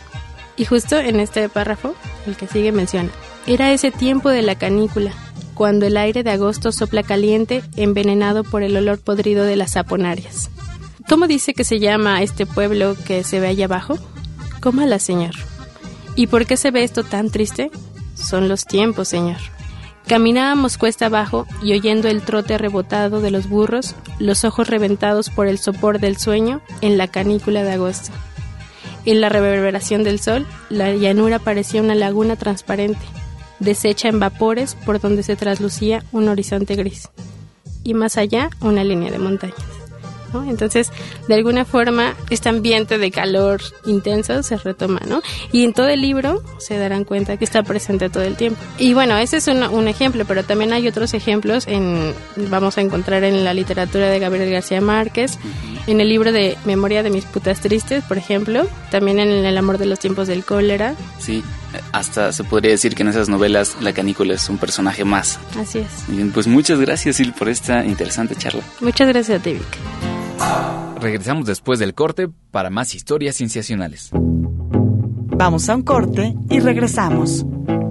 Y 0.57 0.65
justo 0.65 0.97
en 0.97 1.19
este 1.19 1.49
párrafo, 1.49 1.95
el 2.25 2.37
que 2.37 2.47
sigue 2.47 2.71
menciona, 2.71 3.09
era 3.47 3.71
ese 3.73 3.91
tiempo 3.91 4.29
de 4.29 4.41
la 4.41 4.55
canícula, 4.55 5.11
cuando 5.53 5.85
el 5.85 5.97
aire 5.97 6.23
de 6.23 6.31
agosto 6.31 6.71
sopla 6.71 7.03
caliente, 7.03 7.63
envenenado 7.75 8.43
por 8.43 8.63
el 8.63 8.75
olor 8.77 8.99
podrido 8.99 9.43
de 9.43 9.57
las 9.57 9.71
saponarias. 9.71 10.49
¿Cómo 11.09 11.27
dice 11.27 11.53
que 11.53 11.63
se 11.63 11.79
llama 11.79 12.23
este 12.23 12.45
pueblo 12.45 12.95
que 13.05 13.23
se 13.23 13.39
ve 13.39 13.47
allá 13.47 13.65
abajo? 13.65 13.97
Cómala, 14.65 14.97
Señor. 14.97 15.35
¿Y 16.15 16.25
por 16.25 16.47
qué 16.47 16.57
se 16.57 16.71
ve 16.71 16.83
esto 16.83 17.03
tan 17.03 17.29
triste? 17.29 17.69
Son 18.15 18.49
los 18.49 18.65
tiempos, 18.65 19.07
Señor. 19.07 19.37
Caminábamos 20.07 20.79
cuesta 20.79 21.05
abajo 21.05 21.45
y 21.61 21.73
oyendo 21.73 22.07
el 22.07 22.23
trote 22.23 22.57
rebotado 22.57 23.21
de 23.21 23.29
los 23.29 23.47
burros, 23.47 23.93
los 24.17 24.43
ojos 24.43 24.67
reventados 24.67 25.29
por 25.29 25.45
el 25.45 25.59
sopor 25.59 25.99
del 25.99 26.17
sueño 26.17 26.61
en 26.81 26.97
la 26.97 27.07
canícula 27.07 27.61
de 27.61 27.73
agosto. 27.73 28.09
En 29.05 29.21
la 29.21 29.29
reverberación 29.29 30.03
del 30.03 30.19
sol, 30.19 30.47
la 30.71 30.95
llanura 30.95 31.37
parecía 31.37 31.83
una 31.83 31.93
laguna 31.93 32.35
transparente, 32.35 33.05
deshecha 33.59 34.09
en 34.09 34.19
vapores 34.19 34.73
por 34.83 34.99
donde 34.99 35.21
se 35.21 35.35
traslucía 35.35 36.03
un 36.11 36.27
horizonte 36.27 36.73
gris, 36.73 37.09
y 37.83 37.93
más 37.93 38.17
allá 38.17 38.49
una 38.61 38.83
línea 38.83 39.11
de 39.11 39.19
montañas. 39.19 39.74
Entonces, 40.47 40.91
de 41.27 41.35
alguna 41.35 41.65
forma, 41.65 42.15
este 42.29 42.49
ambiente 42.49 42.97
de 42.97 43.11
calor 43.11 43.61
intenso 43.85 44.43
se 44.43 44.57
retoma, 44.57 44.99
¿no? 45.07 45.21
Y 45.51 45.63
en 45.63 45.73
todo 45.73 45.87
el 45.87 46.01
libro 46.01 46.43
se 46.57 46.77
darán 46.77 47.03
cuenta 47.03 47.37
que 47.37 47.45
está 47.45 47.63
presente 47.63 48.09
todo 48.09 48.23
el 48.23 48.35
tiempo. 48.35 48.59
Y 48.77 48.93
bueno, 48.93 49.17
ese 49.17 49.37
es 49.37 49.47
un, 49.47 49.87
ejemplo, 49.87 50.25
pero 50.25 50.43
también 50.43 50.73
hay 50.73 50.87
otros 50.87 51.13
ejemplos 51.13 51.67
en, 51.67 52.13
vamos 52.49 52.77
a 52.77 52.81
encontrar 52.81 53.23
en 53.23 53.43
la 53.43 53.53
literatura 53.53 54.09
de 54.09 54.19
Gabriel 54.19 54.51
García 54.51 54.81
Márquez, 54.81 55.37
en 55.87 56.01
el 56.01 56.09
libro 56.09 56.31
de 56.31 56.57
Memoria 56.65 57.03
de 57.03 57.09
mis 57.09 57.25
putas 57.25 57.61
tristes, 57.61 58.03
por 58.03 58.17
ejemplo, 58.17 58.67
también 58.91 59.19
en 59.19 59.29
El 59.45 59.57
amor 59.57 59.77
de 59.77 59.85
los 59.85 59.99
tiempos 59.99 60.27
del 60.27 60.43
cólera. 60.43 60.95
Sí, 61.19 61.43
hasta 61.91 62.31
se 62.31 62.43
podría 62.43 62.71
decir 62.71 62.95
que 62.95 63.03
en 63.03 63.09
esas 63.09 63.29
novelas 63.29 63.77
la 63.81 63.93
canícula 63.93 64.33
es 64.33 64.49
un 64.49 64.57
personaje 64.57 65.05
más. 65.05 65.39
Así 65.59 65.79
es. 65.79 65.87
Bien, 66.07 66.31
pues 66.31 66.47
muchas 66.47 66.79
gracias, 66.79 67.17
Sil, 67.17 67.33
por 67.37 67.49
esta 67.49 67.85
interesante 67.85 68.35
charla. 68.35 68.63
Muchas 68.81 69.07
gracias 69.07 69.39
a 69.39 69.43
ti, 69.43 69.53
Vic. 69.53 69.77
Regresamos 70.99 71.45
después 71.45 71.79
del 71.79 71.93
corte 71.93 72.29
para 72.51 72.69
más 72.69 72.95
historias 72.95 73.35
cienciacionales. 73.35 74.09
Vamos 75.37 75.69
a 75.69 75.75
un 75.75 75.83
corte 75.83 76.33
y 76.49 76.59
regresamos. 76.59 77.45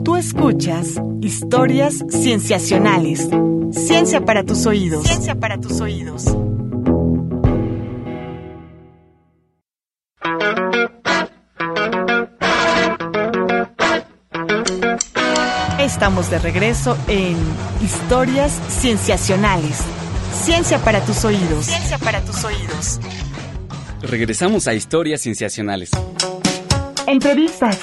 Tú 0.05 0.17
escuchas 0.17 1.01
historias 1.21 2.05
cienciacionales. 2.11 3.29
Ciencia 3.73 4.25
para 4.25 4.45
tus 4.45 4.67
oídos. 4.67 5.07
Ciencia 5.07 5.35
para 5.35 5.61
tus 5.61 5.81
oídos. 5.81 6.27
Estamos 15.95 16.29
de 16.29 16.41
regreso 16.41 16.99
en 17.07 17.37
Historias 17.81 18.61
Cienciacionales 18.69 19.81
Ciencia 20.33 20.81
para 20.81 21.01
tus 21.05 21.25
oídos. 21.25 21.67
Ciencia 21.67 21.99
para 21.99 22.21
tus 22.21 22.45
oídos. 22.45 22.99
Regresamos 24.03 24.67
a 24.67 24.75
historias 24.75 25.21
cienciacionales. 25.21 25.93
Entrevistas. 27.07 27.79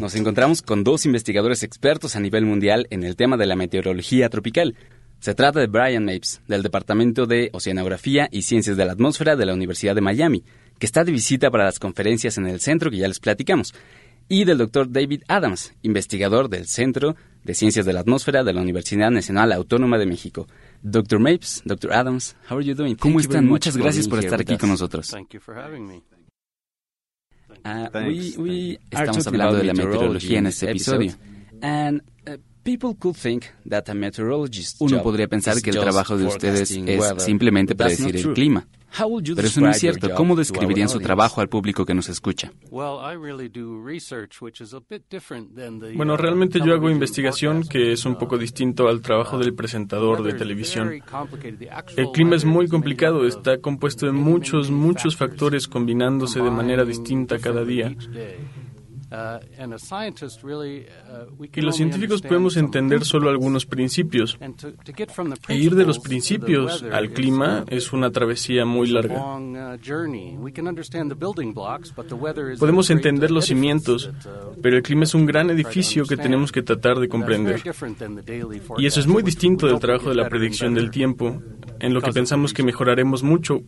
Nos 0.00 0.14
encontramos 0.14 0.62
con 0.62 0.84
dos 0.84 1.04
investigadores 1.04 1.62
expertos 1.62 2.16
a 2.16 2.20
nivel 2.20 2.46
mundial 2.46 2.86
en 2.88 3.04
el 3.04 3.14
tema 3.14 3.36
de 3.36 3.44
la 3.44 3.54
meteorología 3.54 4.30
tropical. 4.30 4.76
Se 5.20 5.34
trata 5.34 5.60
de 5.60 5.66
Brian 5.66 6.06
Mapes, 6.06 6.40
del 6.48 6.62
Departamento 6.62 7.26
de 7.26 7.50
Oceanografía 7.52 8.30
y 8.32 8.42
Ciencias 8.42 8.78
de 8.78 8.86
la 8.86 8.92
Atmósfera 8.92 9.36
de 9.36 9.44
la 9.44 9.52
Universidad 9.52 9.94
de 9.94 10.00
Miami, 10.00 10.44
que 10.78 10.86
está 10.86 11.04
de 11.04 11.12
visita 11.12 11.50
para 11.50 11.64
las 11.64 11.78
conferencias 11.78 12.38
en 12.38 12.46
el 12.46 12.60
centro 12.60 12.90
que 12.90 12.96
ya 12.96 13.06
les 13.06 13.20
platicamos, 13.20 13.74
y 14.28 14.44
del 14.44 14.58
doctor 14.58 14.90
David 14.90 15.22
Adams, 15.28 15.74
investigador 15.82 16.48
del 16.48 16.66
Centro 16.66 17.16
de 17.44 17.54
Ciencias 17.54 17.84
de 17.84 17.92
la 17.92 18.00
Atmósfera 18.00 18.42
de 18.42 18.52
la 18.52 18.62
Universidad 18.62 19.10
Nacional 19.10 19.52
Autónoma 19.52 19.98
de 19.98 20.06
México. 20.06 20.46
Dr. 20.82 21.20
Mapes, 21.20 21.62
Dr. 21.64 21.92
Adams, 21.92 22.36
how 22.50 22.56
are 22.56 22.64
you 22.64 22.74
doing? 22.74 22.94
¿Cómo 22.96 23.20
están? 23.20 23.46
Muchas 23.46 23.76
gracias 23.76 24.08
por 24.08 24.18
estar 24.18 24.40
aquí 24.40 24.56
con 24.56 24.70
nosotros. 24.70 25.14
Ah, 27.62 27.90
we, 27.94 28.34
we 28.36 28.80
estamos 28.90 29.26
hablando 29.26 29.56
de 29.56 29.64
la 29.64 29.74
meteorología 29.74 30.38
en 30.38 30.46
este 30.46 30.70
episodio. 30.70 31.12
And, 31.62 32.02
uh, 32.26 32.36
people 32.64 32.94
could 32.98 33.16
think 33.16 33.44
that 33.68 33.88
a 33.88 33.94
meteorologist 33.94 34.80
Uno 34.80 35.02
podría 35.02 35.28
pensar 35.28 35.60
que 35.62 35.70
el 35.70 35.76
trabajo 35.76 36.16
de 36.16 36.26
ustedes 36.26 36.70
es 36.70 37.22
simplemente 37.22 37.74
predecir 37.74 38.16
el 38.16 38.32
clima. 38.32 38.66
Pero 39.36 39.48
eso 39.48 39.60
no 39.60 39.70
es 39.70 39.78
cierto. 39.78 40.10
¿Cómo 40.14 40.36
describirían 40.36 40.88
su 40.88 41.00
trabajo 41.00 41.40
al 41.40 41.48
público 41.48 41.84
que 41.84 41.94
nos 41.94 42.08
escucha? 42.08 42.52
Bueno, 45.94 46.16
realmente 46.16 46.60
yo 46.64 46.74
hago 46.74 46.90
investigación 46.90 47.64
que 47.64 47.92
es 47.92 48.04
un 48.04 48.16
poco 48.16 48.38
distinto 48.38 48.88
al 48.88 49.00
trabajo 49.00 49.38
del 49.38 49.54
presentador 49.54 50.22
de 50.22 50.34
televisión. 50.34 51.02
El 51.96 52.06
clima 52.12 52.36
es 52.36 52.44
muy 52.44 52.68
complicado, 52.68 53.26
está 53.26 53.58
compuesto 53.58 54.06
de 54.06 54.12
muchos, 54.12 54.70
muchos 54.70 55.16
factores 55.16 55.68
combinándose 55.68 56.40
de 56.40 56.50
manera 56.50 56.84
distinta 56.84 57.38
cada 57.38 57.64
día. 57.64 57.94
Uh, 59.14 59.38
uh, 61.38 61.46
y 61.54 61.60
los 61.60 61.76
científicos 61.76 62.20
podemos 62.20 62.56
entender 62.56 63.04
solo 63.04 63.30
algunos 63.30 63.64
principios. 63.64 64.36
E 65.48 65.54
ir 65.54 65.76
de 65.76 65.84
los 65.84 66.00
principios 66.00 66.82
al 66.82 67.10
clima 67.10 67.64
es 67.68 67.92
una 67.92 68.10
travesía 68.10 68.64
muy 68.64 68.88
larga. 68.88 69.36
Uh, 69.36 69.78
podemos 72.58 72.90
entender 72.90 73.30
los 73.30 73.44
cimientos, 73.46 74.10
pero 74.60 74.76
el 74.76 74.82
clima 74.82 75.04
es 75.04 75.14
un 75.14 75.26
gran 75.26 75.48
edificio 75.50 76.04
que 76.06 76.16
tenemos 76.16 76.50
que 76.50 76.62
tratar 76.62 76.98
de 76.98 77.08
comprender. 77.08 77.62
Y 78.78 78.86
eso 78.86 78.98
es 79.00 79.06
muy 79.06 79.22
distinto 79.22 79.68
del 79.68 79.78
trabajo 79.78 80.08
de 80.08 80.16
la 80.16 80.28
predicción 80.28 80.74
del 80.74 80.90
tiempo, 80.90 81.40
en 81.78 81.94
lo 81.94 82.00
que 82.00 82.10
pensamos 82.12 82.52
que 82.52 82.64
mejoraremos 82.64 83.22
mucho 83.22 83.62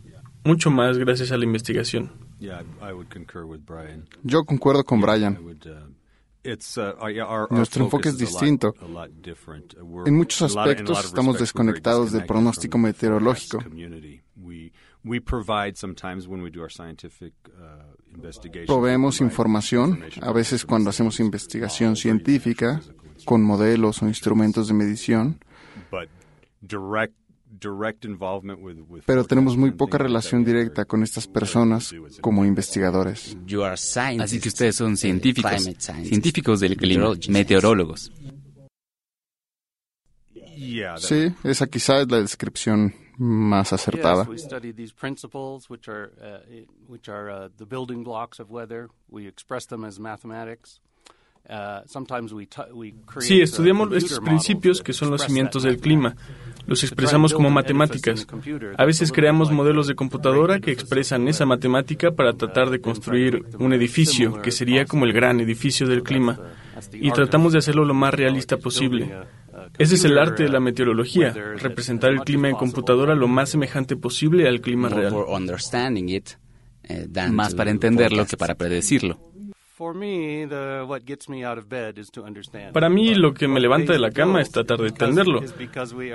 mucho 0.47 0.71
más 0.71 0.97
gracias 0.97 1.31
a 1.31 1.37
la 1.37 1.43
investigación. 1.43 2.11
Yo 4.23 4.45
concuerdo 4.45 4.83
con 4.83 5.01
Brian. 5.01 5.37
Uh, 5.37 5.53
uh, 6.49 7.47
Nuestro 7.53 7.83
enfoque 7.83 8.09
es 8.09 8.17
distinto. 8.17 8.73
En 10.05 10.15
muchos 10.15 10.55
aspectos 10.55 11.05
estamos 11.05 11.37
desconectados 11.39 12.11
del 12.13 12.25
pronóstico 12.25 12.77
meteorológico. 12.77 13.59
Proveemos 18.65 19.21
información, 19.21 20.03
a 20.21 20.31
veces 20.31 20.65
cuando 20.65 20.89
hacemos 20.89 21.19
investigación 21.19 21.95
científica, 21.95 22.81
con 23.25 23.43
modelos 23.43 24.01
o 24.01 24.07
instrumentos 24.07 24.67
de 24.69 24.73
medición, 24.73 25.39
pero 29.05 29.23
tenemos 29.25 29.57
muy 29.57 29.71
poca 29.71 29.97
relación 29.97 30.43
directa 30.43 30.85
con 30.85 31.03
estas 31.03 31.27
personas 31.27 31.93
como 32.21 32.45
investigadores. 32.45 33.37
Así 34.19 34.39
que 34.39 34.49
ustedes 34.49 34.75
son 34.75 34.97
científicos, 34.97 35.69
científicos 36.03 36.59
del 36.59 36.77
clima, 36.77 37.11
meteorólogos. 37.29 38.11
Sí, 40.97 41.33
esa 41.43 41.67
quizá 41.67 42.01
es 42.01 42.09
la 42.09 42.19
descripción 42.19 42.93
más 43.17 43.73
acertada. 43.73 44.27
Sí, 53.19 53.41
estudiamos 53.41 53.93
estos 53.95 54.19
principios 54.19 54.81
que 54.81 54.93
son 54.93 55.11
los 55.11 55.23
cimientos 55.23 55.63
del 55.63 55.79
clima. 55.79 56.15
Los 56.65 56.83
expresamos 56.83 57.33
como 57.33 57.49
matemáticas. 57.49 58.27
A 58.77 58.85
veces 58.85 59.11
creamos 59.13 59.51
modelos 59.51 59.87
de 59.87 59.95
computadora 59.95 60.59
que 60.59 60.71
expresan 60.71 61.27
esa 61.29 61.45
matemática 61.45 62.11
para 62.11 62.33
tratar 62.33 62.69
de 62.69 62.81
construir 62.81 63.45
un 63.59 63.71
edificio, 63.73 64.41
que 64.41 64.51
sería 64.51 64.85
como 64.85 65.05
el 65.05 65.13
gran 65.13 65.39
edificio 65.39 65.87
del 65.87 66.03
clima, 66.03 66.37
y 66.91 67.11
tratamos 67.11 67.53
de 67.53 67.59
hacerlo 67.59 67.85
lo 67.85 67.93
más 67.93 68.13
realista 68.13 68.57
posible. 68.57 69.15
Ese 69.77 69.95
es 69.95 70.03
el 70.03 70.17
arte 70.17 70.43
de 70.43 70.49
la 70.49 70.59
meteorología, 70.59 71.31
representar 71.31 72.11
el 72.11 72.21
clima 72.21 72.49
en 72.49 72.55
computadora 72.55 73.15
lo 73.15 73.27
más 73.27 73.49
semejante 73.49 73.95
posible 73.95 74.47
al 74.47 74.59
clima 74.59 74.89
real. 74.89 75.13
Más 77.31 77.55
para 77.55 77.71
entenderlo 77.71 78.25
que 78.25 78.37
para 78.37 78.55
predecirlo. 78.55 79.19
Para 82.73 82.89
mí 82.89 83.15
lo 83.15 83.33
que 83.33 83.47
me 83.47 83.59
levanta 83.59 83.93
de 83.93 83.99
la 83.99 84.11
cama 84.11 84.41
es 84.41 84.49
tratar 84.49 84.79
de 84.79 84.87
entenderlo, 84.87 85.41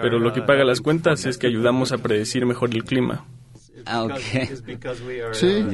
pero 0.01 0.19
lo 0.19 0.33
que 0.33 0.41
uh, 0.41 0.47
paga 0.47 0.65
las 0.65 0.81
cuentas 0.81 1.25
es 1.27 1.39
que 1.39 1.47
ayudamos 1.47 1.93
a 1.93 1.99
predecir 1.99 2.45
mejor 2.45 2.71
el 2.75 2.85
clima. 2.85 3.25
Ah, 3.87 4.09
sí, 5.33 5.67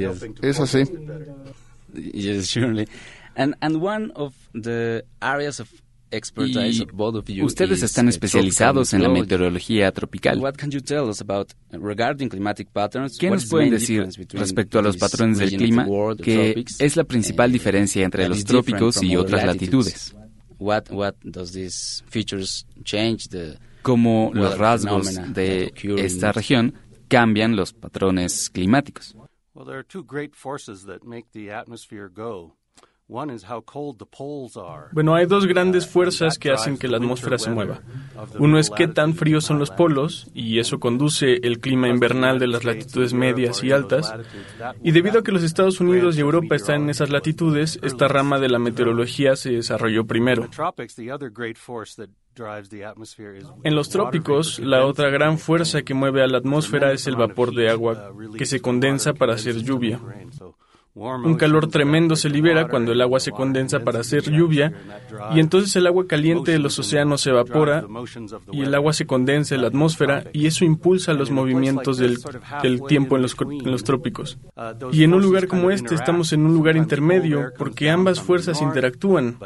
es 0.43 0.61
así. 0.61 0.83
Yes, 1.95 2.51
surely. 2.51 2.87
And 3.35 3.55
and 3.61 3.83
one 3.83 4.13
of 4.15 4.35
the 4.53 5.05
areas 5.21 5.61
of 5.61 5.71
y 7.27 7.43
ustedes 7.43 7.83
están 7.83 8.09
especializados 8.09 8.95
en 8.95 9.03
la 9.03 9.09
meteorología 9.09 9.93
tropical. 9.93 10.41
¿Qué 13.19 13.31
nos 13.31 13.47
pueden 13.47 13.71
decir 13.71 14.09
respecto 14.33 14.79
a 14.79 14.83
los 14.83 14.97
patrones 14.97 15.39
del 15.39 15.57
clima, 15.57 15.87
que 16.23 16.65
es 16.79 16.97
la 16.97 17.05
principal 17.05 17.53
diferencia 17.53 18.05
entre 18.05 18.29
los 18.29 18.45
trópicos 18.45 19.03
y 19.03 19.17
otras 19.17 19.45
latitudes? 19.45 20.15
Cómo 23.83 24.31
los 24.35 24.59
rasgos 24.59 25.33
de 25.33 25.73
esta 25.99 26.33
región 26.33 26.75
cambian 27.09 27.57
los 27.57 27.73
patrones 27.73 28.51
climáticos. 28.51 29.15
Bueno, 34.93 35.15
hay 35.15 35.25
dos 35.25 35.47
grandes 35.47 35.89
fuerzas 35.89 36.39
que 36.39 36.51
hacen 36.51 36.77
que 36.77 36.89
la 36.89 36.99
atmósfera 36.99 37.39
se 37.39 37.51
mueva. 37.51 37.81
Uno 38.39 38.59
es 38.59 38.71
qué 38.71 38.87
tan 38.87 39.15
fríos 39.15 39.45
son 39.45 39.59
los 39.59 39.71
polos, 39.71 40.31
y 40.35 40.59
eso 40.59 40.79
conduce 40.79 41.39
el 41.43 41.59
clima 41.61 41.89
invernal 41.89 42.39
de 42.39 42.49
las 42.49 42.65
latitudes 42.65 43.15
medias 43.15 43.65
y 43.65 43.73
altas. 43.73 44.15
Y 44.83 44.93
debido 44.93 45.21
a 45.21 45.23
que 45.23 45.33
los 45.33 45.43
Estados 45.43 45.81
Unidos 45.81 46.17
y 46.17 46.21
Europa 46.21 46.55
están 46.55 46.83
en 46.83 46.91
esas 46.91 47.09
latitudes, 47.09 47.79
esta 47.83 48.09
rama 48.09 48.39
de 48.39 48.49
la 48.49 48.59
meteorología 48.59 49.37
se 49.37 49.53
desarrolló 49.53 50.07
primero. 50.07 50.47
En 53.65 53.75
los 53.75 53.89
trópicos, 53.89 54.59
la 54.59 54.85
otra 54.85 55.09
gran 55.09 55.39
fuerza 55.39 55.83
que 55.83 55.95
mueve 55.95 56.23
a 56.23 56.27
la 56.27 56.39
atmósfera 56.39 56.93
es 56.93 57.07
el 57.07 57.17
vapor 57.17 57.55
de 57.55 57.71
agua 57.71 58.13
que 58.37 58.47
se 58.47 58.61
condensa 58.61 59.15
para 59.15 59.35
hacer 59.35 59.57
lluvia. 59.63 59.99
Un 60.99 61.37
calor 61.37 61.69
tremendo 61.69 62.17
se 62.17 62.29
libera 62.29 62.67
cuando 62.67 62.91
el 62.91 63.01
agua 63.01 63.21
se 63.21 63.31
condensa 63.31 63.81
para 63.81 64.01
hacer 64.01 64.33
lluvia 64.33 64.73
y 65.33 65.39
entonces 65.39 65.77
el 65.77 65.87
agua 65.87 66.09
caliente 66.09 66.51
de 66.51 66.59
los 66.59 66.77
océanos 66.79 67.21
se 67.21 67.31
evapora 67.31 67.87
y 68.51 68.63
el 68.63 68.75
agua 68.75 68.93
se 68.93 69.07
condensa 69.07 69.55
en 69.55 69.63
la 69.63 69.69
atmósfera 69.69 70.25
y 70.33 70.47
eso 70.47 70.65
impulsa 70.65 71.13
los 71.13 71.31
movimientos 71.31 71.99
del, 71.99 72.19
tiempo 72.89 73.15
en 73.15 73.23
los, 73.23 73.37
en 73.41 73.71
los 73.71 73.85
trópicos. 73.85 74.39
Y 74.91 75.05
en 75.05 75.15
un 75.15 75.23
lugar 75.23 75.47
como 75.47 75.71
este 75.71 75.95
estamos 75.95 76.33
en 76.33 76.45
un 76.45 76.53
lugar 76.53 76.77
intermedio 76.77 77.53
porque 77.57 77.91
ambas 77.91 78.21
fuerzas 78.21 78.61
interactúan. 78.61 79.37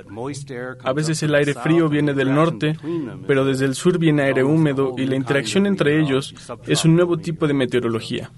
A 0.82 0.92
veces 0.94 1.22
el 1.22 1.34
aire 1.34 1.52
frío 1.52 1.90
viene 1.90 2.14
del 2.14 2.34
norte, 2.34 2.78
pero 3.26 3.44
desde 3.44 3.66
el 3.66 3.74
sur 3.74 3.98
viene 3.98 4.22
aire 4.22 4.42
húmedo 4.42 4.94
y 4.96 5.04
la 5.04 5.16
interacción 5.16 5.66
entre 5.66 6.00
ellos 6.00 6.34
es 6.66 6.86
un 6.86 6.96
nuevo 6.96 7.18
tipo 7.18 7.46
de 7.46 7.52
meteorología, 7.52 8.30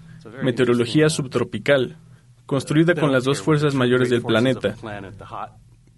meteorología 0.42 1.09
subtropical 1.09 1.97
construida 2.46 2.94
con 2.94 3.12
las 3.12 3.24
dos 3.24 3.42
fuerzas 3.42 3.74
mayores 3.74 4.10
del 4.10 4.22
planeta. 4.22 4.74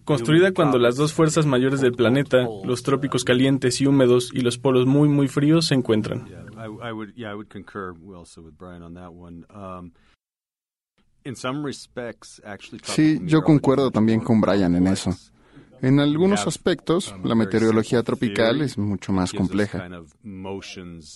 Construida 0.05 0.53
cuando 0.53 0.79
las 0.79 0.95
dos 0.97 1.13
fuerzas 1.13 1.47
mayores 1.47 1.81
del 1.81 1.93
planeta, 1.93 2.47
los 2.65 2.85
trópicos 2.85 3.25
calientes 3.25 3.81
y 3.81 3.87
húmedos 3.87 4.31
y 4.33 4.41
los 4.41 4.57
polos 4.57 4.87
muy 4.87 5.09
muy 5.09 5.27
fríos 5.27 5.67
se 5.67 5.75
encuentran. 5.75 6.29
Sí, 12.85 13.21
yo 13.25 13.43
concuerdo 13.43 13.91
también 13.91 14.21
con 14.21 14.41
Brian 14.41 14.77
en 14.77 14.87
eso. 14.87 15.11
En 15.83 16.01
algunos 16.01 16.47
aspectos, 16.47 17.15
la 17.25 17.35
meteorología 17.35 18.03
tropical 18.03 18.63
es 18.63 18.79
mucho 18.79 19.13
más 19.13 19.33
compleja. 19.33 19.89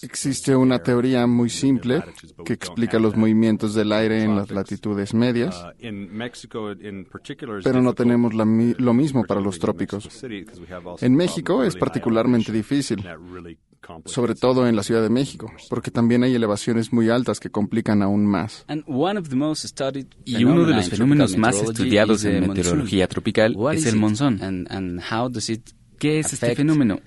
Existe 0.03 0.55
una 0.57 0.81
teoría 0.81 1.27
muy 1.27 1.51
simple 1.51 2.03
que 2.45 2.53
explica 2.53 2.99
los 2.99 3.17
movimientos 3.17 3.75
del 3.75 3.93
aire 3.93 4.23
en 4.23 4.37
las 4.37 4.51
latitudes 4.51 5.15
medias, 5.15 5.65
pero 7.65 7.83
no 7.83 7.95
tenemos 7.95 8.35
lo 8.35 8.95
mismo 8.95 9.25
para 9.25 9.41
los 9.41 9.59
trópicos. 9.59 10.09
En 11.01 11.15
México 11.15 11.63
es 11.63 11.77
particularmente 11.77 12.53
difícil, 12.53 13.05
sobre 14.05 14.35
todo 14.35 14.67
en 14.69 14.77
la 14.77 14.83
Ciudad 14.83 15.03
de 15.03 15.09
México, 15.11 15.51
porque 15.69 15.91
también 15.91 16.23
hay 16.23 16.35
elevaciones 16.35 16.93
muy 16.93 17.09
altas 17.11 17.41
que 17.41 17.51
complican 17.51 18.03
aún 18.03 18.25
más. 18.27 18.65
Y 20.25 20.45
uno 20.45 20.65
de 20.65 20.75
los 20.75 20.89
fenómenos 20.89 21.37
más 21.37 21.57
estudiados 21.61 22.25
en 22.25 22.49
meteorología 22.49 23.09
tropical 23.09 23.57
es 23.73 23.87
el 23.87 23.97
monzón. 23.97 24.39
¿Qué 25.99 26.19
es 26.21 26.33
este 26.33 26.55
fenómeno? 26.55 27.01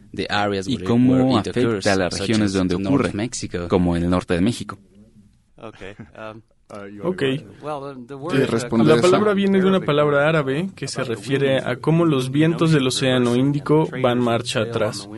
¿Y 0.68 0.78
cómo 0.84 1.38
afecta 1.40 1.94
a 1.94 1.96
las 1.96 2.20
regiones 2.20 2.54
donde 2.54 2.76
ocurre, 2.76 3.12
como 3.68 3.96
en 3.98 4.04
el 4.04 4.10
norte 4.10 4.34
de 4.36 4.42
México? 4.42 4.78
Um, 6.70 7.08
Ok. 7.08 7.24
La 8.84 9.02
palabra 9.02 9.34
viene 9.34 9.60
de 9.62 9.68
una 9.68 9.82
palabra 9.82 10.28
árabe 10.28 10.70
que 10.76 10.88
se 10.88 11.04
refiere 11.04 11.58
a 11.60 11.76
cómo 11.76 12.06
los 12.06 12.32
vientos 12.32 12.72
del 12.72 12.88
Océano 12.88 13.36
Índico 13.36 13.88
van 14.02 14.20
marcha 14.20 14.62
atrás. 14.62 15.10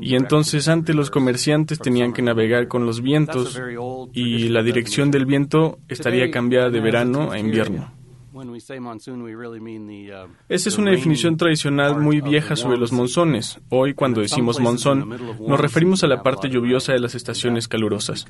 Y 0.00 0.14
entonces 0.14 0.68
antes 0.68 0.94
los 0.94 1.10
comerciantes 1.10 1.78
tenían 1.78 2.12
que 2.12 2.22
navegar 2.22 2.68
con 2.68 2.86
los 2.86 3.00
vientos 3.02 3.60
y 4.12 4.48
la 4.48 4.62
dirección 4.62 5.10
del 5.10 5.26
viento 5.26 5.78
estaría 5.88 6.30
cambiada 6.30 6.70
de 6.70 6.80
verano 6.80 7.32
a 7.32 7.38
invierno. 7.38 7.92
Uh, 8.44 10.28
Esa 10.48 10.68
es 10.68 10.78
una 10.78 10.90
definición 10.90 11.36
tradicional 11.36 12.00
muy 12.00 12.20
vieja 12.20 12.56
sobre 12.56 12.78
los 12.78 12.92
monzones. 12.92 13.60
Hoy, 13.70 13.94
cuando 13.94 14.20
decimos 14.20 14.60
monzón, 14.60 15.08
nos 15.08 15.60
referimos 15.60 16.04
a 16.04 16.06
la 16.06 16.22
parte 16.22 16.48
lluviosa 16.48 16.92
de 16.92 17.00
las 17.00 17.14
estaciones 17.14 17.68
calurosas. 17.68 18.26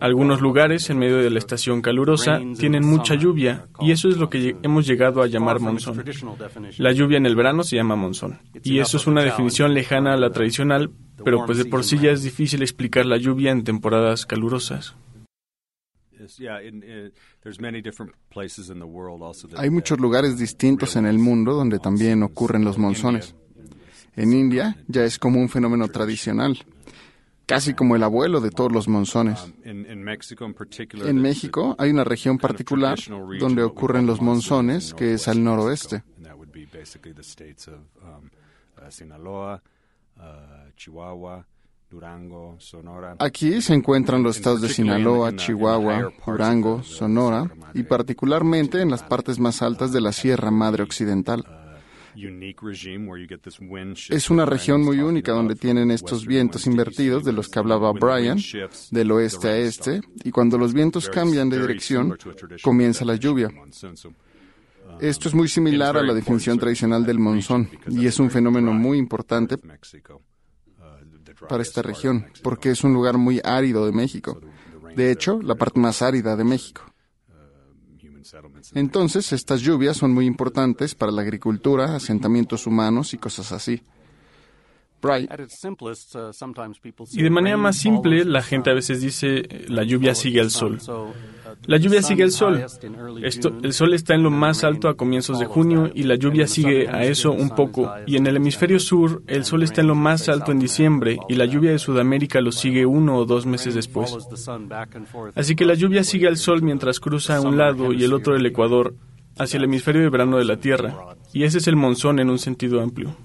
Algunos 0.00 0.40
lugares, 0.40 0.88
en 0.90 0.98
medio 0.98 1.18
de 1.18 1.30
la 1.30 1.38
estación 1.38 1.82
calurosa, 1.82 2.40
tienen 2.58 2.86
mucha 2.86 3.14
lluvia, 3.14 3.66
y 3.80 3.90
eso 3.90 4.08
es 4.08 4.16
lo 4.16 4.30
que 4.30 4.56
hemos 4.62 4.86
llegado 4.86 5.22
a 5.22 5.26
llamar 5.26 5.60
monzón. 5.60 6.02
La 6.78 6.92
lluvia 6.92 7.18
en 7.18 7.26
el 7.26 7.36
verano 7.36 7.62
se 7.62 7.76
llama 7.76 7.96
monzón, 7.96 8.40
y 8.62 8.78
eso 8.78 8.96
es 8.96 9.06
una 9.06 9.22
definición 9.22 9.74
lejana 9.74 10.14
a 10.14 10.16
la 10.16 10.30
tradicional, 10.30 10.90
pero 11.24 11.44
pues 11.46 11.58
de 11.58 11.64
por 11.66 11.84
sí 11.84 11.98
ya 11.98 12.10
es 12.10 12.22
difícil 12.22 12.62
explicar 12.62 13.06
la 13.06 13.16
lluvia 13.16 13.52
en 13.52 13.64
temporadas 13.64 14.26
calurosas. 14.26 14.96
Hay 19.56 19.70
muchos 19.70 19.98
lugares 19.98 20.38
distintos 20.38 20.96
en 20.96 21.06
el 21.06 21.18
mundo 21.18 21.54
donde 21.54 21.78
también 21.78 22.22
ocurren 22.22 22.64
los 22.64 22.78
monzones. 22.78 23.34
En 24.16 24.32
India 24.32 24.76
ya 24.86 25.04
es 25.04 25.18
como 25.18 25.40
un 25.40 25.48
fenómeno 25.48 25.88
tradicional, 25.88 26.58
casi 27.46 27.74
como 27.74 27.96
el 27.96 28.02
abuelo 28.02 28.40
de 28.40 28.50
todos 28.50 28.72
los 28.72 28.88
monzones. 28.88 29.52
Um, 29.64 29.64
en 29.64 30.04
México 31.20 31.74
hay 31.78 31.90
una 31.90 32.04
región 32.04 32.38
particular 32.38 32.98
donde 33.38 33.62
ocurren 33.62 34.06
los 34.06 34.20
monzones, 34.20 34.94
que 34.94 35.14
es 35.14 35.26
al 35.26 35.42
noroeste. 35.42 36.04
Um, 36.16 38.30
uh, 40.16 41.44
Uh, 41.94 42.56
Aquí 43.20 43.60
se 43.60 43.72
encuentran 43.72 44.22
los 44.22 44.36
estados 44.36 44.60
de 44.60 44.68
Sinaloa, 44.68 45.36
Chihuahua, 45.36 46.12
Durango, 46.26 46.82
Sonora 46.82 47.48
y 47.72 47.84
particularmente 47.84 48.80
en 48.80 48.90
las 48.90 49.04
partes 49.04 49.38
más 49.38 49.62
altas 49.62 49.92
de 49.92 50.00
la 50.00 50.10
Sierra 50.12 50.50
Madre 50.50 50.82
Occidental. 50.82 51.44
Es 54.10 54.30
una 54.30 54.44
región 54.44 54.82
muy 54.82 55.00
única 55.00 55.32
donde 55.32 55.54
tienen 55.54 55.90
estos 55.90 56.26
vientos 56.26 56.66
invertidos 56.66 57.24
de 57.24 57.32
los 57.32 57.48
que 57.48 57.58
hablaba 57.58 57.92
Brian, 57.92 58.38
del 58.90 59.12
oeste 59.12 59.48
a 59.48 59.56
este, 59.56 60.00
y 60.24 60.30
cuando 60.30 60.58
los 60.58 60.72
vientos 60.74 61.08
cambian 61.08 61.48
de 61.48 61.60
dirección, 61.60 62.16
comienza 62.62 63.04
la 63.04 63.16
lluvia. 63.16 63.50
Esto 65.00 65.28
es 65.28 65.34
muy 65.34 65.48
similar 65.48 65.96
a 65.96 66.02
la 66.02 66.14
definición 66.14 66.58
tradicional 66.58 67.04
del 67.04 67.18
monzón 67.18 67.68
y 67.88 68.06
es 68.06 68.18
un 68.18 68.30
fenómeno 68.30 68.72
muy 68.72 68.98
importante 68.98 69.56
para 71.48 71.62
esta 71.62 71.82
región, 71.82 72.26
porque 72.42 72.70
es 72.70 72.84
un 72.84 72.92
lugar 72.92 73.18
muy 73.18 73.40
árido 73.44 73.86
de 73.86 73.92
México. 73.92 74.40
De 74.96 75.10
hecho, 75.10 75.40
la 75.42 75.54
parte 75.54 75.80
más 75.80 76.02
árida 76.02 76.36
de 76.36 76.44
México. 76.44 76.82
Entonces, 78.74 79.32
estas 79.32 79.60
lluvias 79.60 79.96
son 79.96 80.12
muy 80.12 80.26
importantes 80.26 80.94
para 80.94 81.12
la 81.12 81.22
agricultura, 81.22 81.96
asentamientos 81.96 82.66
humanos 82.66 83.14
y 83.14 83.18
cosas 83.18 83.52
así. 83.52 83.82
Y 87.12 87.22
de 87.22 87.30
manera 87.30 87.56
más 87.56 87.76
simple, 87.76 88.24
la 88.24 88.42
gente 88.42 88.70
a 88.70 88.74
veces 88.74 89.00
dice, 89.00 89.42
la 89.68 89.84
lluvia 89.84 90.14
sigue 90.14 90.40
al 90.40 90.50
sol. 90.50 90.78
La 91.66 91.78
lluvia 91.78 92.02
sigue 92.02 92.24
al 92.24 92.30
sol. 92.30 92.64
el 93.62 93.72
sol 93.72 93.94
está 93.94 94.14
en 94.14 94.22
lo 94.22 94.30
más 94.30 94.64
alto 94.64 94.88
a 94.88 94.96
comienzos 94.96 95.38
de 95.38 95.46
junio 95.46 95.90
y 95.94 96.04
la 96.04 96.16
lluvia 96.16 96.46
sigue 96.46 96.88
a 96.88 97.04
eso 97.04 97.32
un 97.32 97.50
poco. 97.50 97.92
Y 98.06 98.16
en 98.16 98.26
el 98.26 98.36
hemisferio 98.36 98.78
sur, 98.80 99.22
el 99.26 99.44
sol 99.44 99.62
está 99.62 99.80
en 99.80 99.88
lo 99.88 99.94
más 99.94 100.28
alto 100.28 100.52
en 100.52 100.58
diciembre 100.58 101.18
y 101.28 101.34
la 101.34 101.46
lluvia 101.46 101.70
de 101.70 101.78
Sudamérica 101.78 102.40
lo 102.40 102.52
sigue 102.52 102.86
uno 102.86 103.16
o 103.16 103.24
dos 103.24 103.46
meses 103.46 103.74
después. 103.74 104.16
Así 105.34 105.56
que 105.56 105.64
la 105.64 105.74
lluvia 105.74 106.04
sigue 106.04 106.28
al 106.28 106.36
sol 106.36 106.62
mientras 106.62 107.00
cruza 107.00 107.40
un 107.40 107.56
lado 107.56 107.92
y 107.92 108.04
el 108.04 108.12
otro 108.12 108.34
del 108.34 108.46
Ecuador 108.46 108.94
hacia 109.38 109.58
el 109.58 109.64
hemisferio 109.64 110.02
de 110.02 110.10
verano 110.10 110.38
de 110.38 110.44
la 110.44 110.58
Tierra. 110.58 111.16
Y 111.32 111.44
ese 111.44 111.58
es 111.58 111.66
el 111.66 111.76
monzón 111.76 112.18
en 112.18 112.30
un 112.30 112.38
sentido 112.38 112.80
amplio. 112.80 113.16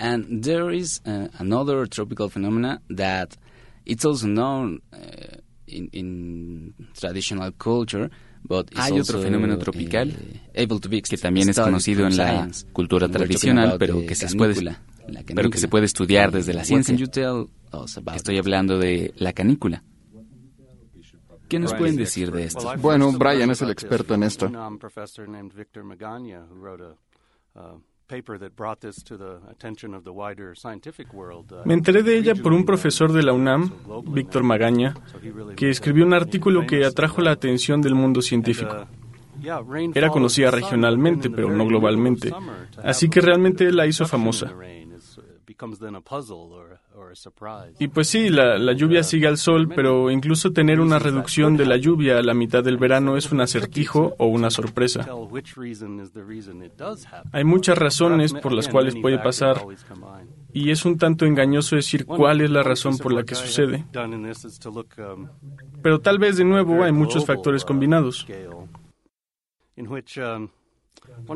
And 0.00 0.42
there 0.42 0.70
is 0.70 1.02
uh, 1.04 1.28
another 1.38 1.86
tropical 1.86 2.30
phenomena 2.30 2.80
that 2.88 3.36
it's 3.84 4.06
also 4.06 4.26
known 4.26 4.80
uh, 4.94 5.36
in, 5.66 6.72
traditional 6.94 7.52
culture, 7.52 8.10
but 8.42 8.70
Hay 8.74 8.98
otro 8.98 9.20
fenómeno 9.20 9.58
tropical 9.58 10.08
uh, 10.08 11.02
que 11.02 11.16
también 11.18 11.50
es 11.50 11.60
conocido 11.60 12.06
en 12.06 12.16
la 12.16 12.48
cultura 12.72 13.08
tradicional, 13.08 13.76
pero 13.78 14.00
que, 14.06 14.14
se 14.14 14.34
puede, 14.34 14.74
pero 15.34 15.50
que 15.50 15.58
se 15.58 15.68
puede 15.68 15.84
estudiar 15.84 16.32
desde 16.32 16.54
la 16.54 16.64
ciencia. 16.64 16.96
Estoy 18.14 18.38
hablando 18.38 18.78
de 18.78 19.12
la 19.18 19.34
canícula. 19.34 19.84
¿Qué 21.46 21.58
nos 21.58 21.74
pueden 21.74 21.96
decir 21.96 22.30
de 22.30 22.44
esto? 22.44 22.72
Bueno, 22.78 23.12
Brian 23.12 23.50
es 23.50 23.60
el 23.60 23.70
experto 23.70 24.14
en 24.14 24.22
esto. 24.22 24.50
Me 31.64 31.74
enteré 31.74 32.02
de 32.02 32.16
ella 32.16 32.34
por 32.34 32.52
un 32.52 32.64
profesor 32.64 33.12
de 33.12 33.22
la 33.22 33.32
UNAM, 33.32 33.70
Víctor 34.06 34.42
Magaña, 34.42 34.94
que 35.56 35.70
escribió 35.70 36.04
un 36.04 36.14
artículo 36.14 36.66
que 36.66 36.84
atrajo 36.84 37.20
la 37.20 37.32
atención 37.32 37.80
del 37.80 37.94
mundo 37.94 38.22
científico. 38.22 38.86
Era 39.94 40.08
conocida 40.08 40.50
regionalmente, 40.50 41.30
pero 41.30 41.50
no 41.50 41.64
globalmente, 41.66 42.32
así 42.82 43.08
que 43.08 43.20
realmente 43.20 43.72
la 43.72 43.86
hizo 43.86 44.06
famosa. 44.06 44.52
Y 47.78 47.88
pues 47.88 48.08
sí, 48.08 48.28
la, 48.30 48.72
lluvia 48.72 49.02
sigue 49.02 49.26
al 49.26 49.36
sol, 49.36 49.68
pero 49.68 50.10
incluso 50.10 50.52
tener 50.52 50.80
una 50.80 50.98
reducción 50.98 51.56
de 51.56 51.66
la 51.66 51.76
lluvia 51.76 52.18
a 52.18 52.22
la 52.22 52.34
mitad 52.34 52.64
del 52.64 52.78
verano 52.78 53.16
es 53.16 53.30
un 53.30 53.40
acertijo 53.40 54.14
o 54.18 54.26
una 54.26 54.50
sorpresa. 54.50 55.06
Hay 57.32 57.44
muchas 57.44 57.78
razones 57.78 58.32
por 58.32 58.52
las 58.52 58.68
cuales 58.68 58.96
puede 58.96 59.18
pasar 59.18 59.62
y 60.52 60.70
es 60.70 60.84
un 60.84 60.98
tanto 60.98 61.26
engañoso 61.26 61.76
decir 61.76 62.06
cuál 62.06 62.40
es 62.40 62.50
la 62.50 62.62
razón 62.62 62.98
por 62.98 63.12
la 63.12 63.24
que 63.24 63.34
sucede. 63.34 63.84
Pero 65.82 66.00
tal 66.00 66.18
vez 66.18 66.36
de 66.36 66.44
nuevo 66.44 66.82
hay 66.82 66.92
muchos 66.92 67.26
factores 67.26 67.64
combinados. 67.64 68.26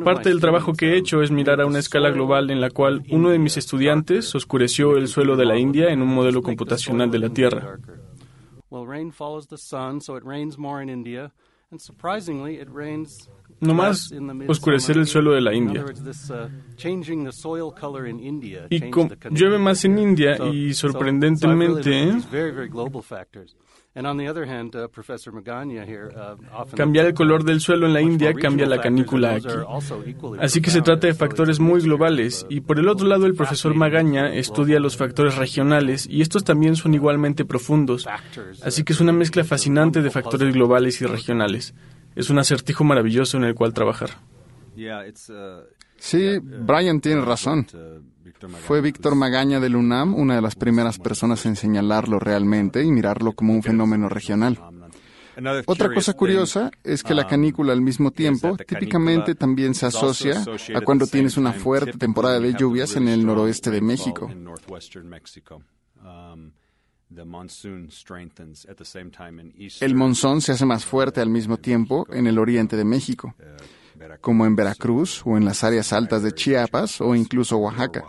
Parte 0.04 0.28
del 0.28 0.40
trabajo 0.40 0.72
que 0.72 0.92
he 0.92 0.96
hecho 0.96 1.22
es 1.22 1.30
mirar 1.30 1.60
a 1.60 1.66
una 1.66 1.78
escala 1.78 2.10
global 2.10 2.50
en 2.50 2.60
la 2.60 2.70
cual 2.70 3.02
uno 3.10 3.30
de 3.30 3.38
mis 3.38 3.56
estudiantes 3.56 4.34
oscureció 4.34 4.96
el 4.96 5.08
suelo 5.08 5.36
de 5.36 5.44
la 5.44 5.58
India 5.58 5.90
en 5.90 6.02
un 6.02 6.08
modelo 6.08 6.42
computacional 6.42 7.10
de 7.10 7.18
la 7.18 7.30
Tierra. 7.30 7.78
No 13.64 13.74
más 13.74 14.12
oscurecer 14.46 14.98
el 14.98 15.06
suelo 15.06 15.32
de 15.32 15.40
la 15.40 15.54
India. 15.54 15.84
Y 18.70 18.80
llueve 19.30 19.58
más 19.58 19.84
en 19.84 19.98
India 19.98 20.36
y 20.52 20.74
sorprendentemente 20.74 22.12
Cambiar 26.74 27.06
el 27.06 27.14
color 27.14 27.44
del 27.44 27.60
suelo 27.60 27.86
en 27.86 27.92
la 27.92 28.00
India 28.00 28.34
cambia 28.34 28.66
la 28.66 28.80
canícula 28.80 29.36
aquí. 29.36 29.46
Así 30.40 30.60
que 30.60 30.70
se 30.70 30.82
trata 30.82 31.06
de 31.06 31.14
factores 31.14 31.60
muy 31.60 31.80
globales. 31.80 32.44
Y 32.48 32.60
por 32.60 32.80
el 32.80 32.88
otro 32.88 33.06
lado, 33.06 33.26
el 33.26 33.34
profesor 33.34 33.74
Magaña 33.74 34.34
estudia 34.34 34.80
los 34.80 34.96
factores 34.96 35.36
regionales 35.36 36.08
y 36.10 36.22
estos 36.22 36.42
también 36.42 36.74
son 36.74 36.94
igualmente 36.94 37.44
profundos. 37.44 38.08
Así 38.64 38.82
que 38.82 38.94
es 38.94 39.00
una 39.00 39.12
mezcla 39.12 39.44
fascinante 39.44 40.02
de 40.02 40.10
factores 40.10 40.52
globales 40.52 41.00
y 41.00 41.06
regionales. 41.06 41.72
Es 42.14 42.30
un 42.30 42.38
acertijo 42.38 42.84
maravilloso 42.84 43.36
en 43.36 43.44
el 43.44 43.54
cual 43.54 43.74
trabajar. 43.74 44.10
Uh, 44.76 45.62
Sí, 45.96 46.38
Brian 46.38 47.00
tiene 47.00 47.22
razón. 47.22 47.66
Fue 48.66 48.80
Víctor 48.80 49.14
Magaña 49.14 49.60
del 49.60 49.76
UNAM 49.76 50.14
una 50.14 50.34
de 50.34 50.42
las 50.42 50.54
primeras 50.54 50.98
personas 50.98 51.46
en 51.46 51.56
señalarlo 51.56 52.18
realmente 52.18 52.82
y 52.82 52.90
mirarlo 52.90 53.32
como 53.32 53.54
un 53.54 53.62
fenómeno 53.62 54.08
regional. 54.08 54.58
Otra 55.66 55.92
cosa 55.92 56.12
curiosa 56.12 56.70
es 56.82 57.02
que 57.02 57.14
la 57.14 57.26
canícula 57.26 57.72
al 57.72 57.80
mismo 57.80 58.10
tiempo 58.10 58.56
típicamente 58.56 59.34
también 59.34 59.74
se 59.74 59.86
asocia 59.86 60.44
a 60.74 60.80
cuando 60.82 61.06
tienes 61.06 61.36
una 61.36 61.52
fuerte 61.52 61.94
temporada 61.94 62.38
de 62.38 62.54
lluvias 62.54 62.96
en 62.96 63.08
el 63.08 63.24
noroeste 63.24 63.70
de 63.70 63.80
México. 63.80 64.30
El 69.80 69.94
monzón 69.94 70.40
se 70.40 70.52
hace 70.52 70.66
más 70.66 70.84
fuerte 70.84 71.20
al 71.20 71.30
mismo 71.30 71.56
tiempo 71.56 72.06
en 72.10 72.26
el 72.26 72.38
oriente 72.38 72.76
de 72.76 72.84
México, 72.84 73.34
como 74.20 74.46
en 74.46 74.56
Veracruz 74.56 75.22
o 75.24 75.36
en 75.36 75.44
las 75.44 75.64
áreas 75.64 75.92
altas 75.92 76.22
de 76.22 76.32
Chiapas 76.32 77.00
o 77.00 77.14
incluso 77.14 77.56
Oaxaca. 77.58 78.04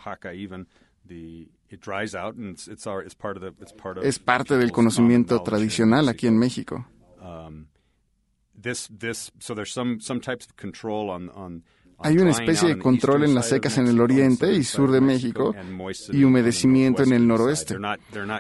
Es 4.03 4.19
parte 4.19 4.57
del 4.57 4.71
conocimiento 4.71 5.41
tradicional 5.41 6.09
aquí 6.09 6.27
en 6.27 6.37
México. 6.37 6.87
Hay 11.99 12.17
una 12.17 12.31
especie 12.31 12.67
de 12.67 12.77
control 12.77 13.23
en 13.23 13.36
las 13.36 13.49
secas 13.49 13.77
en 13.77 13.88
el 13.88 13.99
oriente 13.99 14.51
y 14.53 14.63
sur 14.63 14.91
de 14.91 15.01
México 15.01 15.55
y 16.12 16.23
humedecimiento 16.23 17.03
en 17.03 17.13
el 17.13 17.27
noroeste. 17.27 17.77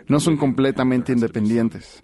No 0.07 0.19
son 0.19 0.37
completamente 0.37 1.11
independientes. 1.11 2.03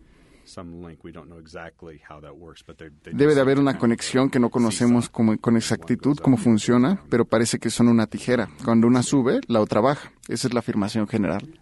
Debe 3.13 3.35
de 3.35 3.41
haber 3.41 3.59
una 3.59 3.77
conexión 3.77 4.29
que 4.29 4.39
no 4.39 4.49
conocemos 4.49 5.09
con 5.09 5.55
exactitud 5.55 6.17
cómo 6.17 6.37
funciona, 6.37 7.01
pero 7.09 7.25
parece 7.25 7.59
que 7.59 7.69
son 7.69 7.87
una 7.87 8.07
tijera. 8.07 8.49
Cuando 8.65 8.87
una 8.87 9.03
sube, 9.03 9.39
la 9.47 9.61
otra 9.61 9.81
baja. 9.81 10.11
Esa 10.27 10.47
es 10.47 10.53
la 10.53 10.59
afirmación 10.59 11.07
general. 11.07 11.59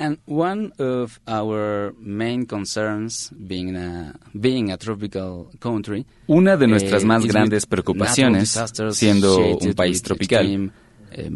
And 0.00 0.16
one 0.24 0.72
of 0.78 1.20
our 1.26 1.92
main 2.00 2.46
concerns, 2.46 3.30
being 3.36 3.76
a, 3.76 4.14
being 4.32 4.72
a 4.72 4.78
tropical 4.78 5.50
country, 5.60 6.06
una 6.26 6.56
de 6.56 6.66
nuestras 6.66 7.02
eh, 7.02 7.06
más 7.06 7.26
grandes 7.26 7.66
preocupaciones, 7.66 8.58
siendo 8.92 9.58
un 9.58 9.74
país 9.74 10.00
tropical, 10.00 10.72
eh, 11.12 11.30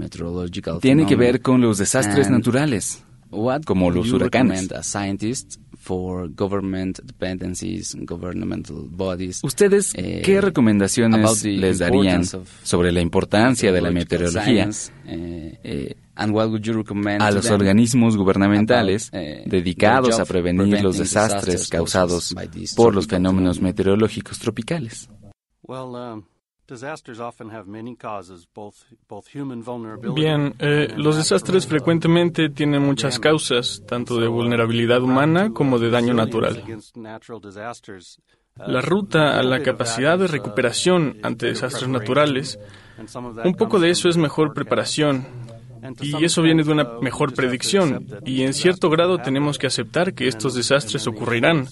tiene 0.80 1.04
que 1.04 1.14
ver 1.14 1.42
con 1.42 1.60
los 1.60 1.76
desastres 1.76 2.30
naturales, 2.30 3.04
como 3.66 3.90
los 3.90 4.10
huracanes. 4.10 4.70
¿Ustedes 9.44 9.92
qué 9.92 10.36
eh, 10.36 10.40
recomendaciones 10.40 11.44
les 11.44 11.78
darían 11.78 12.24
sobre 12.62 12.90
la 12.92 13.00
importancia 13.00 13.70
de 13.70 13.80
la 13.80 13.90
meteorología 13.90 14.70
a 17.20 17.30
los 17.30 17.50
organismos 17.50 18.16
gubernamentales 18.16 19.10
eh, 19.12 19.42
dedicados 19.46 20.18
a 20.18 20.24
prevenir 20.24 20.82
los 20.82 20.98
desastres 20.98 21.68
causados 21.68 22.34
por 22.76 22.94
los 22.94 23.06
fenómenos 23.06 23.60
meteorológicos 23.60 24.38
tropicales. 24.38 25.08
Bien, 30.14 30.54
eh, 30.58 30.94
los 30.96 31.16
desastres 31.16 31.66
frecuentemente 31.66 32.48
tienen 32.48 32.82
muchas 32.82 33.18
causas, 33.18 33.82
tanto 33.86 34.18
de 34.18 34.28
vulnerabilidad 34.28 35.02
humana 35.02 35.50
como 35.52 35.78
de 35.78 35.90
daño 35.90 36.14
natural. 36.14 36.62
La 38.56 38.80
ruta 38.80 39.38
a 39.38 39.42
la 39.42 39.62
capacidad 39.62 40.18
de 40.18 40.28
recuperación 40.28 41.18
ante 41.22 41.46
desastres 41.46 41.88
naturales, 41.88 42.58
un 43.44 43.54
poco 43.54 43.78
de 43.80 43.90
eso 43.90 44.08
es 44.08 44.16
mejor 44.16 44.54
preparación, 44.54 45.26
y 46.00 46.24
eso 46.24 46.40
viene 46.40 46.62
de 46.62 46.72
una 46.72 46.88
mejor 47.02 47.34
predicción, 47.34 48.06
y 48.24 48.42
en 48.42 48.54
cierto 48.54 48.88
grado 48.88 49.18
tenemos 49.18 49.58
que 49.58 49.66
aceptar 49.66 50.14
que 50.14 50.28
estos 50.28 50.54
desastres 50.54 51.06
ocurrirán. 51.06 51.66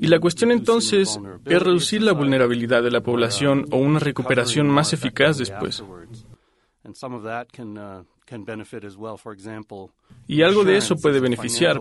Y 0.00 0.08
la 0.08 0.18
cuestión 0.20 0.50
entonces 0.50 1.18
es 1.44 1.62
reducir 1.62 2.02
la 2.02 2.12
vulnerabilidad 2.12 2.82
de 2.82 2.90
la 2.90 3.00
población 3.00 3.66
o 3.70 3.78
una 3.78 3.98
recuperación 3.98 4.68
más 4.68 4.92
eficaz 4.92 5.38
después. 5.38 5.82
Y 10.26 10.42
algo 10.42 10.64
de 10.64 10.76
eso 10.76 10.96
puede 10.96 11.20
beneficiar, 11.20 11.80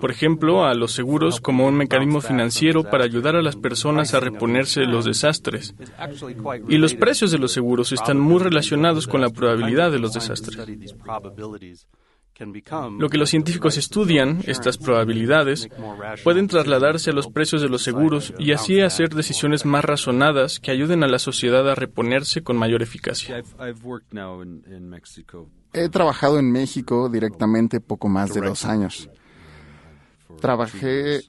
por 0.00 0.10
ejemplo, 0.10 0.64
a 0.64 0.74
los 0.74 0.92
seguros 0.92 1.40
como 1.40 1.66
un 1.66 1.74
mecanismo 1.74 2.20
financiero 2.20 2.84
para 2.84 3.04
ayudar 3.04 3.36
a 3.36 3.42
las 3.42 3.56
personas 3.56 4.14
a 4.14 4.20
reponerse 4.20 4.80
de 4.80 4.86
los 4.86 5.04
desastres. 5.04 5.74
Y 6.68 6.78
los 6.78 6.94
precios 6.94 7.30
de 7.30 7.38
los 7.38 7.52
seguros 7.52 7.92
están 7.92 8.18
muy 8.18 8.38
relacionados 8.38 9.06
con 9.06 9.20
la 9.20 9.30
probabilidad 9.30 9.90
de 9.90 9.98
los 9.98 10.14
desastres. 10.14 10.58
Lo 12.98 13.08
que 13.08 13.18
los 13.18 13.30
científicos 13.30 13.76
estudian, 13.76 14.40
estas 14.46 14.76
probabilidades, 14.76 15.68
pueden 16.24 16.48
trasladarse 16.48 17.10
a 17.10 17.12
los 17.12 17.28
precios 17.28 17.62
de 17.62 17.68
los 17.68 17.82
seguros 17.82 18.34
y 18.38 18.52
así 18.52 18.80
hacer 18.80 19.10
decisiones 19.10 19.64
más 19.64 19.84
razonadas 19.84 20.58
que 20.58 20.72
ayuden 20.72 21.04
a 21.04 21.08
la 21.08 21.18
sociedad 21.18 21.68
a 21.70 21.74
reponerse 21.74 22.42
con 22.42 22.56
mayor 22.56 22.82
eficacia. 22.82 23.42
He 25.72 25.88
trabajado 25.88 26.38
en 26.38 26.50
México 26.50 27.08
directamente 27.08 27.80
poco 27.80 28.08
más 28.08 28.34
de 28.34 28.40
dos 28.40 28.64
años. 28.64 29.08
Trabajé 30.40 31.22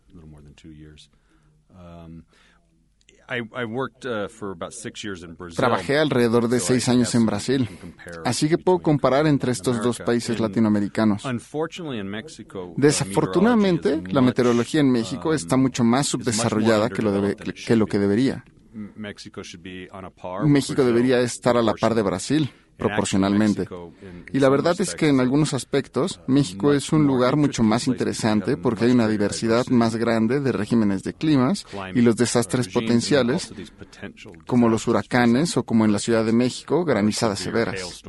Trabajé 5.55 5.97
alrededor 5.97 6.47
de 6.47 6.59
seis 6.59 6.87
años 6.89 7.13
en 7.15 7.25
Brasil, 7.25 7.67
así 8.23 8.47
que 8.47 8.57
puedo 8.57 8.79
comparar 8.79 9.27
entre 9.27 9.51
estos 9.51 9.81
dos 9.81 9.99
países 9.99 10.39
latinoamericanos. 10.39 11.23
Desafortunadamente, 12.77 14.03
la 14.07 14.21
meteorología 14.21 14.81
en 14.81 14.91
México 14.91 15.33
está 15.33 15.57
mucho 15.57 15.83
más 15.83 16.07
subdesarrollada 16.07 16.89
que 16.89 17.01
lo, 17.01 17.35
que, 17.35 17.75
lo 17.75 17.85
que 17.85 17.99
debería. 17.99 18.43
México 20.45 20.83
debería 20.83 21.19
estar 21.21 21.57
a 21.57 21.61
la 21.61 21.73
par 21.73 21.95
de 21.95 22.01
Brasil 22.01 22.51
proporcionalmente. 22.77 23.67
Y 24.31 24.39
la 24.39 24.49
verdad 24.49 24.75
es 24.79 24.95
que 24.95 25.07
en 25.07 25.19
algunos 25.19 25.53
aspectos 25.53 26.21
México 26.27 26.73
es 26.73 26.91
un 26.91 27.07
lugar 27.07 27.35
mucho 27.35 27.63
más 27.63 27.87
interesante 27.87 28.57
porque 28.57 28.85
hay 28.85 28.91
una 28.91 29.07
diversidad 29.07 29.67
más 29.67 29.95
grande 29.95 30.39
de 30.39 30.51
regímenes 30.51 31.03
de 31.03 31.13
climas 31.13 31.65
y 31.93 32.01
los 32.01 32.15
desastres 32.15 32.67
potenciales, 32.69 33.53
como 34.45 34.69
los 34.69 34.87
huracanes 34.87 35.57
o 35.57 35.63
como 35.63 35.85
en 35.85 35.91
la 35.91 35.99
Ciudad 35.99 36.25
de 36.25 36.33
México, 36.33 36.85
granizadas 36.85 37.39
severas. 37.39 38.03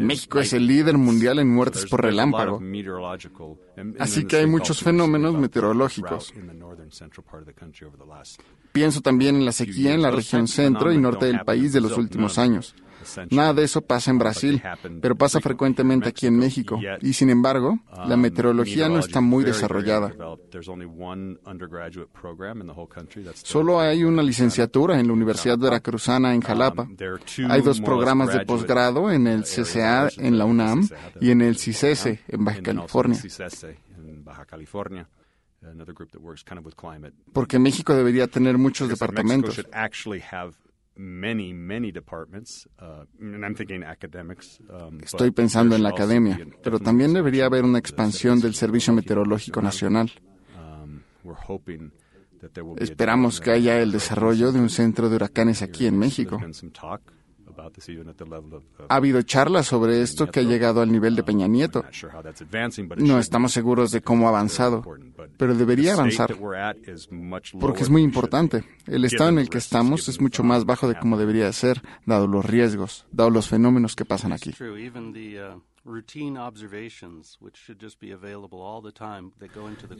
México 0.00 0.40
es 0.40 0.52
el 0.52 0.66
líder 0.66 0.96
mundial 0.98 1.38
en 1.38 1.48
muertes 1.48 1.86
por 1.86 2.02
relámpago. 2.02 2.60
Así 3.98 4.24
que 4.24 4.36
hay 4.36 4.46
muchos 4.46 4.82
fenómenos 4.82 5.34
meteorológicos. 5.34 6.32
Pienso 8.72 9.00
también 9.00 9.36
en 9.36 9.44
la 9.44 9.52
sequía 9.52 9.94
en 9.94 10.02
la 10.02 10.10
región 10.10 10.48
centro 10.48 10.92
y 10.92 10.98
norte 10.98 11.26
del 11.26 11.44
país 11.44 11.72
de 11.72 11.80
los 11.80 11.96
últimos 11.96 12.38
años. 12.38 12.74
Nada 13.30 13.54
de 13.54 13.64
eso 13.64 13.82
pasa 13.82 14.10
en 14.10 14.18
Brasil, 14.18 14.62
pero 15.00 15.16
pasa 15.16 15.40
frecuentemente 15.40 16.08
aquí 16.08 16.26
en 16.26 16.38
México. 16.38 16.80
Y 17.00 17.12
sin 17.12 17.30
embargo, 17.30 17.78
la 18.06 18.16
meteorología 18.16 18.88
no 18.88 18.98
está 18.98 19.20
muy 19.20 19.44
desarrollada. 19.44 20.14
Solo 23.34 23.80
hay 23.80 24.04
una 24.04 24.22
licenciatura 24.22 24.98
en 24.98 25.06
la 25.06 25.12
Universidad 25.12 25.58
Veracruzana 25.58 26.34
en 26.34 26.40
Jalapa. 26.40 26.88
Hay 27.48 27.62
dos 27.62 27.80
programas 27.80 28.32
de 28.32 28.44
posgrado 28.44 29.10
en 29.10 29.26
el 29.26 29.44
CCA 29.44 30.08
en 30.16 30.38
la 30.38 30.44
UNAM 30.44 30.88
y 31.20 31.30
en 31.30 31.42
el 31.42 31.58
CICESE 31.58 32.20
en 32.28 32.44
Baja 32.44 32.62
California. 32.62 33.18
Porque 37.32 37.58
México 37.58 37.94
debería 37.94 38.26
tener 38.26 38.58
muchos 38.58 38.88
departamentos. 38.88 39.64
Estoy 45.02 45.30
pensando 45.32 45.74
en 45.74 45.82
la 45.82 45.88
academia, 45.90 46.38
pero 46.62 46.78
también 46.78 47.12
debería 47.12 47.46
haber 47.46 47.64
una 47.64 47.78
expansión 47.78 48.40
del 48.40 48.54
Servicio 48.54 48.92
Meteorológico 48.92 49.60
Nacional. 49.60 50.12
Um, 50.56 51.00
Esperamos 52.76 53.40
que 53.40 53.50
haya 53.50 53.80
el 53.80 53.90
desarrollo 53.90 54.52
de 54.52 54.60
un 54.60 54.68
centro 54.68 55.08
de 55.08 55.16
huracanes 55.16 55.62
aquí 55.62 55.86
en 55.86 55.98
México. 55.98 56.38
Ha 58.88 58.96
habido 58.96 59.22
charlas 59.22 59.66
sobre 59.66 60.02
esto 60.02 60.26
que 60.26 60.40
ha 60.40 60.42
llegado 60.42 60.80
al 60.80 60.90
nivel 60.90 61.16
de 61.16 61.22
Peña 61.22 61.46
Nieto. 61.46 61.84
No 62.96 63.18
estamos 63.18 63.52
seguros 63.52 63.90
de 63.90 64.02
cómo 64.02 64.26
ha 64.26 64.30
avanzado, 64.30 64.82
pero 65.36 65.54
debería 65.54 65.94
avanzar, 65.94 66.34
porque 67.60 67.82
es 67.82 67.90
muy 67.90 68.02
importante. 68.02 68.64
El 68.86 69.04
estado 69.04 69.30
en 69.30 69.38
el 69.38 69.48
que 69.48 69.58
estamos 69.58 70.08
es 70.08 70.20
mucho 70.20 70.42
más 70.42 70.64
bajo 70.64 70.88
de 70.88 70.98
como 70.98 71.18
debería 71.18 71.52
ser, 71.52 71.82
dado 72.06 72.26
los 72.26 72.44
riesgos, 72.44 73.06
dado 73.12 73.30
los 73.30 73.48
fenómenos 73.48 73.96
que 73.96 74.04
pasan 74.04 74.32
aquí. 74.32 74.54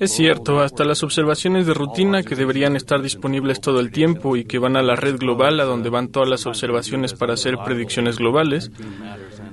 Es 0.00 0.12
cierto, 0.12 0.60
hasta 0.60 0.84
las 0.84 1.02
observaciones 1.02 1.66
de 1.66 1.74
rutina 1.74 2.22
que 2.22 2.34
deberían 2.34 2.74
estar 2.74 3.02
disponibles 3.02 3.60
todo 3.60 3.80
el 3.80 3.92
tiempo 3.92 4.36
y 4.36 4.44
que 4.44 4.58
van 4.58 4.76
a 4.76 4.82
la 4.82 4.96
red 4.96 5.18
global 5.18 5.60
a 5.60 5.64
donde 5.64 5.90
van 5.90 6.08
todas 6.08 6.28
las 6.28 6.46
observaciones 6.46 7.12
para 7.12 7.34
hacer 7.34 7.56
predicciones 7.64 8.18
globales. 8.18 8.70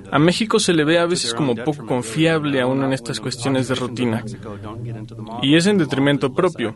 A 0.10 0.20
México 0.20 0.60
se 0.60 0.74
le 0.74 0.86
ve 0.86 1.00
a 1.00 1.06
veces 1.06 1.34
como 1.34 1.56
poco 1.56 1.86
confiable 1.86 2.62
aún 2.62 2.84
en 2.84 2.94
estas 2.94 3.20
cuestiones 3.20 3.67
de 3.67 3.76
rutina. 3.76 4.24
Y 5.41 5.56
es 5.56 5.67
en 5.67 5.78
detrimento 5.78 6.34
propio. 6.34 6.74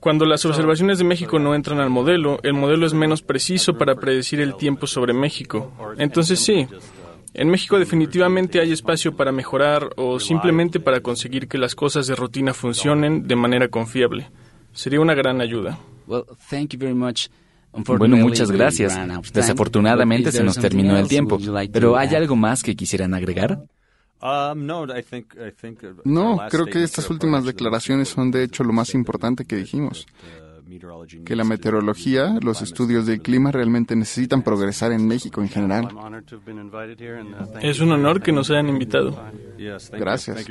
Cuando 0.00 0.26
las 0.26 0.44
observaciones 0.44 0.98
de 0.98 1.04
México 1.04 1.38
no 1.38 1.54
entran 1.54 1.80
al 1.80 1.90
modelo, 1.90 2.38
el 2.42 2.54
modelo 2.54 2.86
es 2.86 2.94
menos 2.94 3.22
preciso 3.22 3.78
para 3.78 3.94
predecir 3.94 4.40
el 4.40 4.56
tiempo 4.56 4.86
sobre 4.86 5.12
México. 5.14 5.72
Entonces 5.96 6.40
sí, 6.40 6.66
en 7.34 7.48
México 7.48 7.78
definitivamente 7.78 8.60
hay 8.60 8.72
espacio 8.72 9.16
para 9.16 9.32
mejorar 9.32 9.90
o 9.96 10.20
simplemente 10.20 10.80
para 10.80 11.00
conseguir 11.00 11.48
que 11.48 11.56
las 11.56 11.74
cosas 11.74 12.06
de 12.06 12.14
rutina 12.14 12.52
funcionen 12.52 13.26
de 13.26 13.36
manera 13.36 13.68
confiable. 13.68 14.30
Sería 14.72 15.00
una 15.00 15.14
gran 15.14 15.40
ayuda. 15.40 15.78
Bueno, 17.96 18.16
muchas 18.18 18.50
gracias. 18.50 18.98
Desafortunadamente 19.32 20.30
se 20.30 20.42
nos 20.42 20.58
terminó 20.58 20.98
el 20.98 21.08
tiempo, 21.08 21.38
pero 21.72 21.96
¿hay 21.96 22.14
algo 22.14 22.36
más 22.36 22.62
que 22.62 22.76
quisieran 22.76 23.14
agregar? 23.14 23.62
Um, 24.22 24.66
no, 24.66 24.86
creo 26.48 26.66
que 26.66 26.84
estas 26.84 27.10
últimas 27.10 27.44
declaraciones 27.44 28.08
son 28.08 28.30
de 28.30 28.44
hecho 28.44 28.62
lo 28.62 28.72
más 28.72 28.94
importante 28.94 29.44
que 29.44 29.56
dijimos. 29.56 30.06
Uh, 30.38 30.52
que 31.24 31.34
la 31.34 31.42
meteorología, 31.44 32.38
los 32.40 32.62
estudios 32.62 33.04
del 33.04 33.20
clima 33.20 33.50
realmente 33.50 33.96
necesitan 33.96 34.42
progresar 34.42 34.92
en 34.92 35.08
México 35.08 35.42
en 35.42 35.48
general. 35.48 35.88
Uh, 35.92 36.22
es 37.60 37.80
un 37.80 37.92
honor 37.92 38.22
que 38.22 38.30
nos 38.30 38.48
hayan 38.50 38.68
invitado. 38.68 39.20
Gracias. 39.90 40.46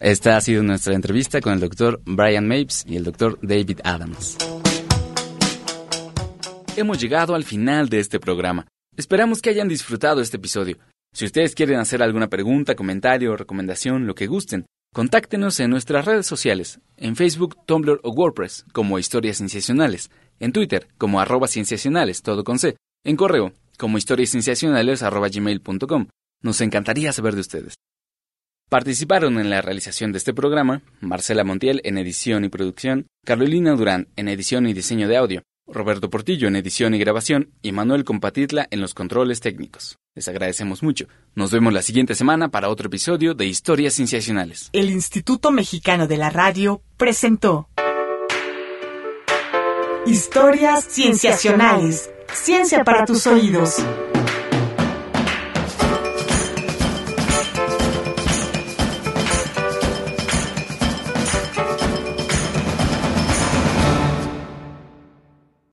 Esta 0.00 0.36
ha 0.36 0.40
sido 0.40 0.62
nuestra 0.64 0.94
entrevista 0.94 1.40
con 1.40 1.52
el 1.52 1.60
doctor 1.60 2.02
Brian 2.04 2.48
Mapes 2.48 2.84
y 2.86 2.96
el 2.96 3.04
doctor 3.04 3.38
David 3.42 3.78
Adams. 3.84 4.36
Hemos 6.76 7.00
llegado 7.00 7.36
al 7.36 7.44
final 7.44 7.88
de 7.88 8.00
este 8.00 8.18
programa. 8.18 8.66
Esperamos 8.96 9.40
que 9.40 9.50
hayan 9.50 9.68
disfrutado 9.68 10.20
este 10.20 10.36
episodio. 10.36 10.76
Si 11.12 11.24
ustedes 11.24 11.54
quieren 11.54 11.78
hacer 11.78 12.02
alguna 12.02 12.28
pregunta, 12.28 12.74
comentario 12.74 13.36
recomendación, 13.36 14.06
lo 14.06 14.14
que 14.14 14.26
gusten, 14.26 14.66
contáctenos 14.94 15.58
en 15.60 15.70
nuestras 15.70 16.04
redes 16.04 16.26
sociales, 16.26 16.80
en 16.96 17.16
Facebook, 17.16 17.56
Tumblr 17.66 18.00
o 18.02 18.10
WordPress 18.10 18.66
como 18.72 18.98
Historias 18.98 19.38
Cienciacionales, 19.38 20.10
en 20.38 20.52
Twitter 20.52 20.88
como 20.98 21.20
arroba 21.20 21.48
cienciacionales, 21.48 22.22
todo 22.22 22.44
con 22.44 22.58
C, 22.58 22.76
en 23.04 23.16
correo 23.16 23.52
como 23.78 23.96
historiascienciacionales 23.96 25.02
arroba 25.02 25.28
gmail.com. 25.28 26.08
Nos 26.42 26.60
encantaría 26.60 27.12
saber 27.12 27.34
de 27.34 27.40
ustedes. 27.40 27.74
Participaron 28.68 29.38
en 29.38 29.48
la 29.48 29.62
realización 29.62 30.12
de 30.12 30.18
este 30.18 30.34
programa 30.34 30.82
Marcela 31.00 31.42
Montiel 31.42 31.80
en 31.84 31.96
edición 31.96 32.44
y 32.44 32.50
producción, 32.50 33.06
Carolina 33.24 33.74
Durán 33.74 34.08
en 34.16 34.28
edición 34.28 34.66
y 34.66 34.74
diseño 34.74 35.08
de 35.08 35.16
audio, 35.16 35.42
Roberto 35.68 36.10
Portillo 36.10 36.48
en 36.48 36.56
edición 36.56 36.94
y 36.94 36.98
grabación 36.98 37.50
y 37.62 37.72
Manuel 37.72 38.04
Compatitla 38.04 38.66
en 38.70 38.80
los 38.80 38.94
controles 38.94 39.40
técnicos. 39.40 39.98
Les 40.14 40.26
agradecemos 40.28 40.82
mucho. 40.82 41.06
Nos 41.34 41.50
vemos 41.50 41.72
la 41.72 41.82
siguiente 41.82 42.14
semana 42.14 42.48
para 42.48 42.70
otro 42.70 42.88
episodio 42.88 43.34
de 43.34 43.46
Historias 43.46 43.94
Cienciacionales. 43.94 44.70
El 44.72 44.90
Instituto 44.90 45.50
Mexicano 45.50 46.06
de 46.06 46.16
la 46.16 46.30
Radio 46.30 46.82
presentó 46.96 47.68
Historias 50.06 50.86
Cienciacionales. 50.88 52.10
Ciencia 52.32 52.82
para 52.82 53.04
tus 53.04 53.26
oídos. 53.26 53.76